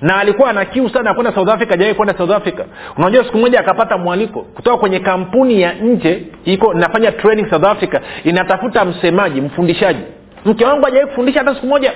na 0.00 0.16
alikuwa 0.16 0.50
ana 0.50 0.64
kiu 0.64 0.88
sana 0.88 1.14
kwenda 1.14 1.32
south 1.34 1.48
africa 1.48 1.76
jawai 1.78 1.94
kwenda 1.94 2.14
south 2.18 2.30
africa. 2.30 2.60
Unajua 2.96 3.24
siku 3.24 3.38
moja 3.38 3.60
akapata 3.60 3.98
mwaliko 3.98 4.40
kutoka 4.42 4.76
kwenye 4.76 5.00
kampuni 5.00 5.60
ya 5.62 5.72
nje 5.72 6.26
iko 6.44 6.72
inafanya 6.72 7.12
training 7.12 7.50
south 7.50 7.64
africa 7.64 8.00
inatafuta 8.24 8.84
msemaji 8.84 9.40
mfundishaji. 9.40 10.02
Mke 10.44 10.64
wangu 10.64 10.86
ajawai 10.86 11.06
kufundisha 11.06 11.38
hata 11.38 11.54
siku 11.54 11.66
moja. 11.66 11.92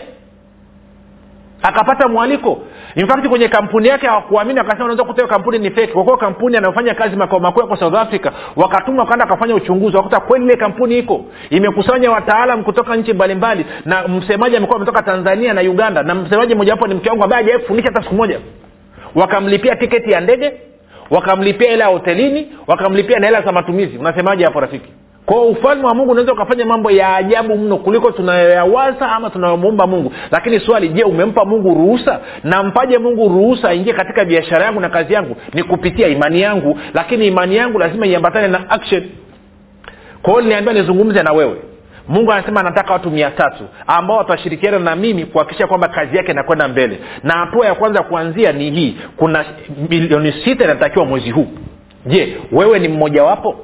Akapata 1.63 2.09
mwaliko 2.09 2.63
in 2.97 3.07
kwenye 3.29 3.49
kampuni 3.49 3.89
yake 3.89 4.07
hawakuamini 4.07 4.59
wakasema 4.59 4.85
unaweza 4.85 5.05
kuta 5.05 5.27
kampuni 5.27 5.59
ni 5.59 5.71
feki 5.71 5.93
kwa 5.93 6.17
kampuni 6.19 6.57
anayofanya 6.57 6.95
kazi 6.95 7.17
makao 7.17 7.41
makuu 7.41 7.61
yako 7.61 7.77
south 7.77 7.95
africa 7.95 8.31
wakatuma 8.57 9.03
wakaenda 9.03 9.25
wakafanya 9.25 9.55
uchunguzi 9.55 9.97
wakuta 9.97 10.21
kweli 10.21 10.45
ile 10.45 10.57
kampuni 10.57 10.99
iko. 10.99 11.25
Imekusanya 11.51 12.11
wataalam 12.11 12.65
kutoka 12.65 12.97
nchi 12.97 13.13
mbalimbali 13.13 13.67
na 13.85 14.09
msemaji 14.09 14.57
amekuwa 14.57 14.77
ametoka 14.77 15.03
tanzania 15.03 15.55
na 15.55 15.61
uganda 15.61 16.03
na 16.03 16.15
msemaji 16.15 16.55
mojawapo 16.55 16.87
ni 16.87 16.95
mke 16.95 17.11
wangu 17.11 17.25
ambaye 17.25 17.43
ajawai 17.45 17.61
kufundisha 17.61 17.89
hata 17.89 18.03
siku 18.03 18.15
moja. 18.15 18.41
Wakamlipia 19.15 19.77
tiketi 19.77 20.11
ya 20.11 20.21
ndege 20.21 20.53
wakamlipia 21.11 21.71
hela 21.71 21.85
ya 21.85 21.91
hotelini 21.91 22.53
wakamlipia 22.67 23.19
na 23.19 23.27
hela 23.27 23.43
za 23.43 23.53
matumizi. 23.53 23.99
Unasemaje 23.99 24.45
hapo 24.45 24.61
rafiki 24.61 24.93
kwao 25.27 25.49
ufalme 25.49 25.87
wa 25.87 25.95
mungu 25.95 26.11
unaweza 26.11 26.33
ukafanya 26.33 26.67
mambo 26.67 26.91
ya 26.91 27.17
ajabu 27.17 27.57
mno 27.59 27.77
kuliko 27.77 28.11
tunayoyawaza 28.11 29.13
ama 29.13 29.31
tunayomuumba 29.31 29.87
mungu. 29.87 30.13
Lakini 30.31 30.61
swali 30.61 30.89
je 30.89 31.05
umempa 31.05 31.45
mungu 31.45 31.75
ruhusa? 31.75 32.21
Nampaje 32.45 32.99
mungu 32.99 33.29
ruhusa 33.29 33.69
aingie 33.69 33.93
katika 33.93 34.25
biashara 34.25 34.65
yangu 34.65 34.81
na 34.81 34.89
kazi 34.89 35.13
yangu? 35.15 35.37
Ni 35.55 35.63
kupitia 35.63 36.09
imani 36.09 36.41
yangu. 36.41 36.79
Lakini 36.95 37.27
imani 37.27 37.57
yangu 37.57 37.79
lazima 37.79 38.07
iambatane 38.07 38.49
na 38.49 38.71
action. 38.71 39.03
Kwao 40.23 40.41
niliambia 40.41 40.73
nizungumze 40.73 41.23
na 41.23 41.33
wewe. 41.33 41.57
Mungu 42.09 42.33
anasema 42.33 42.61
anataka 42.61 42.93
watu 42.93 43.11
mia 43.11 43.31
tatu 43.31 43.65
ambao 43.87 44.17
watashirikiana 44.17 44.79
na 44.79 44.97
mimi 44.97 45.25
kuhakikisha 45.25 45.67
kwamba 45.67 45.89
kazi 45.89 46.17
yake 46.17 46.33
inakwenda 46.33 46.69
mbele. 46.69 46.99
Na 47.23 47.35
hatua 47.35 47.67
ya 47.67 47.75
kwanza 47.75 48.03
kuanzia 48.03 48.53
ni 48.53 48.71
hii. 48.71 48.97
Kuna 49.17 49.45
milioni 49.91 50.33
sita 50.45 50.65
inatakiwa 50.65 51.05
mwezi 51.05 51.31
huu. 51.31 51.47
Je 52.07 52.37
wewe 52.53 52.79
ni 52.79 52.89
mmojawapo 52.89 53.57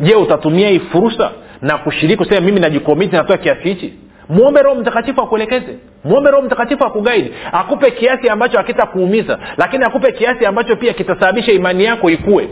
je 0.00 0.14
utatumia 0.14 0.68
hii 0.68 0.78
fursa 0.78 1.30
na 1.62 1.78
kushiriki 1.78 2.16
kusema 2.16 2.40
mimi 2.40 2.60
najikomiti 2.60 3.16
natoa 3.16 3.36
kiasi 3.38 3.62
hichi. 3.68 3.94
Mwombe 4.28 4.62
roho 4.62 4.80
mtakatifu 4.80 5.20
akuelekeze. 5.20 5.78
Mwombe 6.04 6.30
roho 6.30 6.42
mtakatifu 6.42 6.84
akugaidi 6.84 7.32
akupe 7.52 7.90
kiasi 7.90 8.28
ambacho 8.28 8.58
hakitakuumiza 8.58 9.38
lakini 9.56 9.84
akupe 9.84 10.12
kiasi 10.12 10.46
ambacho 10.46 10.76
pia 10.76 10.92
kitasababisha 10.92 11.52
imani 11.52 11.84
yako 11.84 12.10
ikue. 12.10 12.48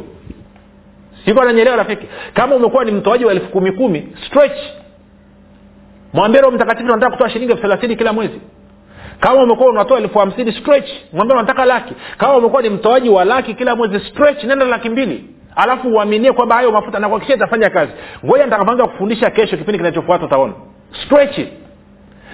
Siko 1.24 1.40
ananyelewa 1.42 1.76
rafiki? 1.76 2.06
Kama 2.34 2.56
umekuwa 2.56 2.84
ni 2.84 2.90
mtoaji 2.92 3.24
wa 3.24 3.32
elfu 3.32 3.48
kumi 3.48 3.72
kumi 3.72 4.08
stretch. 4.26 4.58
Mwambie 6.12 6.40
roho 6.40 6.54
mtakatifu 6.56 6.88
nataka 6.88 7.10
kutoa 7.10 7.30
shilingi 7.30 7.50
elfu 7.52 7.62
thelathini 7.62 7.96
kila 7.96 8.12
mwezi. 8.12 8.40
Kama 9.20 9.42
umekuwa 9.42 9.68
unatoa 9.70 9.98
elfu 9.98 10.18
hamsini 10.18 10.52
stretch. 10.52 10.88
Mwambie 11.12 11.36
nataka 11.36 11.64
laki. 11.64 11.94
Kama 12.18 12.36
umekuwa 12.36 12.62
ni 12.62 12.70
mtoaji 12.70 13.08
wa 13.08 13.24
laki 13.24 13.54
kila 13.54 13.76
mwezi 13.76 14.00
stretch. 14.00 14.44
Nenda 14.44 14.64
laki 14.66 14.88
mbili 14.90 15.24
alafu 15.56 15.88
uaminie 15.88 16.32
kwamba 16.32 16.54
hayo 16.54 16.72
mafuta 16.72 16.98
nakuhakikisha 16.98 17.36
itafanya 17.36 17.70
kazi. 17.70 17.92
Ngoja 18.26 18.44
nitakapoanza 18.44 18.86
kufundisha 18.86 19.30
kesho 19.30 19.56
kipindi 19.56 19.78
kinachofuata 19.78 20.24
utaona. 20.24 20.52
Stretch 21.04 21.38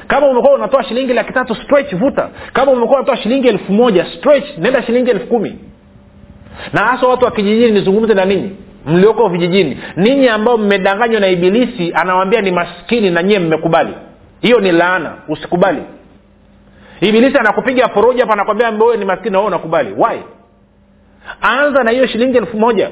kama 0.06 0.26
umekuwa 0.28 0.54
unatoa 0.54 0.84
shilingi 0.84 1.12
laki 1.12 1.32
tatu 1.32 1.54
stretch 1.54 1.94
vuta. 1.94 2.28
Kama 2.52 2.72
umekuwa 2.72 2.98
unatoa 2.98 3.16
shilingi 3.16 3.48
elfu 3.48 3.72
moja 3.72 4.06
stretch 4.18 4.58
nenda 4.58 4.82
shilingi 4.82 5.10
elfu 5.10 5.26
kumi. 5.26 5.58
Na 6.72 6.80
hasa 6.80 7.06
watu 7.06 7.24
wa 7.24 7.30
kijijini 7.30 7.70
nizungumze 7.72 8.14
na 8.14 8.24
ninyi. 8.24 8.56
Mlioko 8.86 9.28
vijijini. 9.28 9.78
Ninyi 9.96 10.28
ambao 10.28 10.58
mmedanganywa 10.58 11.20
na 11.20 11.28
ibilisi 11.28 11.92
anawambia 11.94 12.40
ni 12.40 12.50
maskini 12.50 13.10
na 13.10 13.22
nyie 13.22 13.38
mmekubali. 13.38 13.94
Hiyo 14.40 14.60
ni 14.60 14.72
laana. 14.72 15.12
Usikubali. 15.28 15.82
Ibilisi 17.00 17.38
anakupiga 17.38 17.88
foroja 17.88 18.20
hapa 18.22 18.32
anakwambia 18.32 18.70
wewe 18.70 18.96
ni 18.96 19.04
maskini 19.04 19.30
na 19.30 19.40
unakubali. 19.40 19.92
Why? 19.92 20.18
Anza 21.40 21.82
na 21.84 21.90
hiyo 21.90 22.06
shilingi 22.06 22.36
elfu 22.38 22.56
moja 22.58 22.90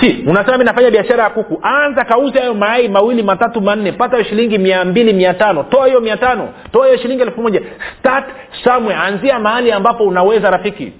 si 0.00 0.24
unasema 0.26 0.64
nafanya 0.64 0.90
biashara 0.90 1.24
ya 1.24 1.30
kuku. 1.30 1.58
Anza 1.62 2.04
kauze 2.04 2.38
hayo 2.40 2.54
mayai 2.54 2.88
mawili 2.88 3.22
matatu 3.22 3.60
manne 3.60 3.92
pata 3.92 4.16
hiyo 4.16 4.28
shilingi 4.28 4.58
mia 4.58 4.84
mbili 4.84 5.12
mia 5.12 5.34
tano. 5.34 5.62
Toa 5.62 5.86
hiyo 5.86 6.00
mia 6.00 6.16
tano. 6.16 6.48
Toa 6.72 6.86
hiyo 6.86 6.98
shilingi 6.98 7.22
elfu 7.22 7.42
moja. 7.42 7.60
Start 7.98 8.24
somewhere. 8.64 8.94
Anzia 9.00 9.38
mahali 9.38 9.72
ambapo 9.72 10.04
unaweza 10.04 10.50
rafiki. 10.50 10.92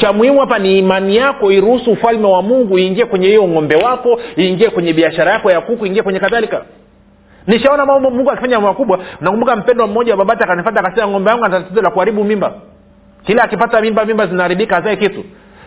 Cha 0.00 0.12
muhimu 0.12 0.40
hapa 0.40 0.58
ni 0.58 0.78
imani 0.78 1.16
yako 1.16 1.52
iruhusu 1.52 1.92
ufalme 1.92 2.26
wa 2.26 2.42
mungu 2.42 2.78
iingie 2.78 3.04
kwenye 3.04 3.26
hiyo 3.28 3.48
ng'ombe 3.48 3.76
wako 3.76 4.20
iingie 4.38 4.70
kwenye 4.70 4.92
biashara 4.92 5.32
yako 5.32 5.50
ya 5.50 5.60
kuku 5.60 5.86
iingie 5.86 6.02
kwenye 6.02 6.18
kadhalika. 6.20 6.62
Nishaona 7.46 7.86
mambo 7.86 8.10
mungu 8.10 8.30
akifanya 8.30 8.60
makubwa. 8.60 8.98
Nakumbuka 9.20 9.56
mpendwa 9.56 9.86
mmoja 9.86 10.12
wa 10.12 10.18
babati 10.18 10.44
akanifata 10.44 10.80
akasema 10.80 11.06
ng'ombe 11.08 11.30
wangu 11.30 11.44
ana 11.44 11.60
tatizo 11.60 11.82
la 11.82 11.90
kuharibu 11.90 12.24
mimba. 12.24 12.52
Kila 13.26 13.42
akipata 13.42 13.80
mimba 13.80 14.04
mimba 14.04 14.26
zinaharibika 14.26 14.76
azae 14.76 14.96
kitu 14.96 15.24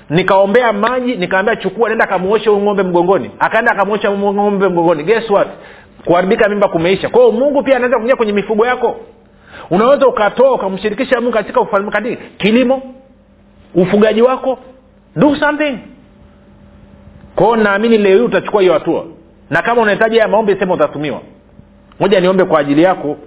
nikaombea 0.10 0.74
maji 0.74 1.16
nikaambia 1.16 1.56
chukua 1.56 1.90
nenda 1.90 2.08
kamuoshe 2.08 2.50
huyu 2.50 2.62
ng'ombe 2.66 2.84
mgongoni. 2.84 3.32
Akaenda 3.40 3.72
akamuosha 3.72 4.12
ng'ombe 4.12 4.68
mgongoni. 4.68 5.04
Guess 5.04 5.30
what? 5.30 5.48
Kuharibika 6.06 6.50
mimba 6.50 6.68
kumeisha. 6.68 7.10
Kwa 7.10 7.22
hiyo 7.22 7.32
mungu 7.32 7.64
pia 7.64 7.76
anaweza 7.76 7.98
kuingia 7.98 8.16
kwenye 8.16 8.34
mifugo 8.34 8.66
yako. 8.66 8.96
Unaweza 9.70 10.08
ukatoa 10.08 10.52
ukamshirikisha 10.52 11.22
mungu 11.22 11.34
katika 11.34 11.62
ufalme 11.62 11.92
katika 11.92 12.22
kilimo 12.38 12.82
ufugaji 13.76 14.22
wako. 14.22 14.60
Do 15.16 15.36
something. 15.36 15.78
Kwao 17.36 17.56
naamini 17.56 17.98
leo 17.98 18.18
hii 18.18 18.24
utachukua 18.26 18.62
hiyo 18.62 18.74
hatua. 18.74 19.06
Na 19.50 19.62
kama 19.62 19.82
unahitaji 19.82 20.16
haya 20.18 20.28
maombi 20.28 20.56
sema 20.56 20.74
utatumiwa. 20.74 21.22
Moja 22.00 22.20
niombe 22.20 22.44
kwa 22.46 22.60
ajili 22.60 22.84
yako 22.84 23.18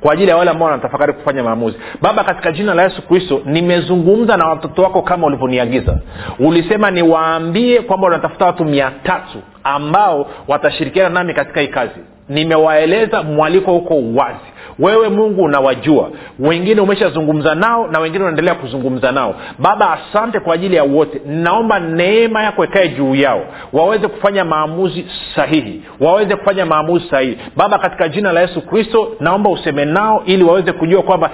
kwa 0.00 0.12
ajili 0.12 0.30
ya 0.30 0.36
wale 0.36 0.50
ambao 0.50 0.68
wanatafakari 0.68 1.12
kufanya 1.12 1.42
maamuzi. 1.42 1.76
Baba 2.02 2.24
katika 2.24 2.52
jina 2.52 2.74
la 2.74 2.82
yesu 2.82 3.02
kristo 3.02 3.42
nimezungumza 3.44 4.36
na 4.36 4.48
watoto 4.48 4.82
wako 4.82 5.02
kama 5.02 5.26
ulivyoniagiza. 5.26 5.98
Ulisema 6.38 6.90
niwaambie 6.90 7.80
kwamba 7.82 8.06
unatafuta 8.06 8.44
watu 8.46 8.64
mia 8.64 8.90
tatu 9.02 9.38
ambao 9.64 10.26
watashirikiana 10.48 11.08
nami 11.08 11.34
katika 11.34 11.60
hii 11.60 11.68
kazi 11.68 12.00
nimewaeleza 12.28 13.22
mwaliko 13.22 13.72
huko 13.72 13.94
wazi. 14.14 14.38
Wewe 14.78 15.08
mungu 15.08 15.42
unawajua. 15.42 16.10
Wengine 16.38 16.80
umeshazungumza 16.80 17.54
nao 17.54 17.86
na 17.86 17.98
wengine 17.98 18.22
unaendelea 18.24 18.54
kuzungumza 18.54 19.12
nao. 19.12 19.34
Baba 19.58 19.92
asante 19.98 20.40
kwa 20.40 20.54
ajili 20.54 20.76
ya 20.76 20.84
wote. 20.84 21.20
Naomba 21.26 21.78
neema 21.80 22.42
yako 22.42 22.64
ikae 22.64 22.88
juu 22.88 23.14
yao. 23.14 23.42
Waweze 23.72 24.08
kufanya 24.08 24.44
maamuzi 24.44 25.06
sahihi. 25.34 25.82
Waweze 26.00 26.36
kufanya 26.36 26.66
maamuzi 26.66 27.08
sahihi. 27.10 27.38
Baba 27.56 27.78
katika 27.78 28.08
jina 28.08 28.32
la 28.32 28.40
yesu 28.40 28.60
kristo 28.66 29.12
naomba 29.20 29.50
useme 29.50 29.84
nao 29.84 30.22
ili 30.26 30.44
waweze 30.44 30.72
kujua 30.72 31.02
kwamba 31.02 31.30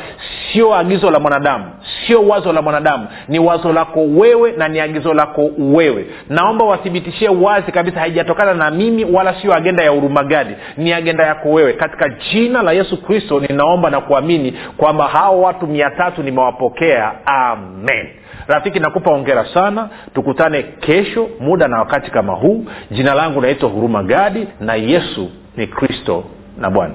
sio 0.52 0.74
agizo 0.74 1.10
la 1.10 1.20
mwanadamu. 1.20 1.64
Sio 2.06 2.22
wazo 2.28 2.52
la 2.52 2.62
mwanadamu. 2.62 3.06
Ni 3.28 3.38
wazo 3.38 3.72
lako 3.72 4.00
wewe 4.00 4.52
na 4.52 4.68
ni 4.68 4.80
agizo 4.80 5.14
lako 5.14 5.50
wewe. 5.58 6.06
Naomba 6.28 6.64
wathibitishie 6.64 7.28
wazi 7.28 7.72
kabisa 7.72 8.00
haijatokana 8.00 8.54
na 8.54 8.70
mimi 8.70 9.04
wala 9.04 9.34
sio 9.42 9.54
agenda 9.54 9.82
ya 9.82 9.92
urumagadi 9.92 10.54
ni 10.82 10.92
agenda 10.92 11.26
yako 11.26 11.50
wewe. 11.50 11.72
Katika 11.72 12.08
jina 12.08 12.62
la 12.62 12.72
yesu 12.72 13.02
kristo 13.02 13.40
ninaomba 13.40 13.90
na 13.90 14.00
kuamini 14.00 14.54
kwamba 14.76 15.06
hao 15.08 15.40
watu 15.42 15.66
mia 15.66 15.90
tatu 15.90 16.22
nimewapokea. 16.22 17.12
Amen. 17.26 18.08
Rafiki 18.46 18.80
nakupa 18.80 19.10
ongera 19.10 19.44
sana. 19.54 19.88
Tukutane 20.14 20.62
kesho 20.62 21.28
muda 21.40 21.68
na 21.68 21.78
wakati 21.78 22.10
kama 22.10 22.32
huu. 22.32 22.64
Jina 22.90 23.14
langu 23.14 23.40
naitwa 23.40 23.68
huruma 23.68 24.02
gadi 24.02 24.48
na 24.60 24.74
yesu 24.74 25.30
ni 25.56 25.66
kristo 25.66 26.24
na 26.58 26.70
bwana 26.70 26.94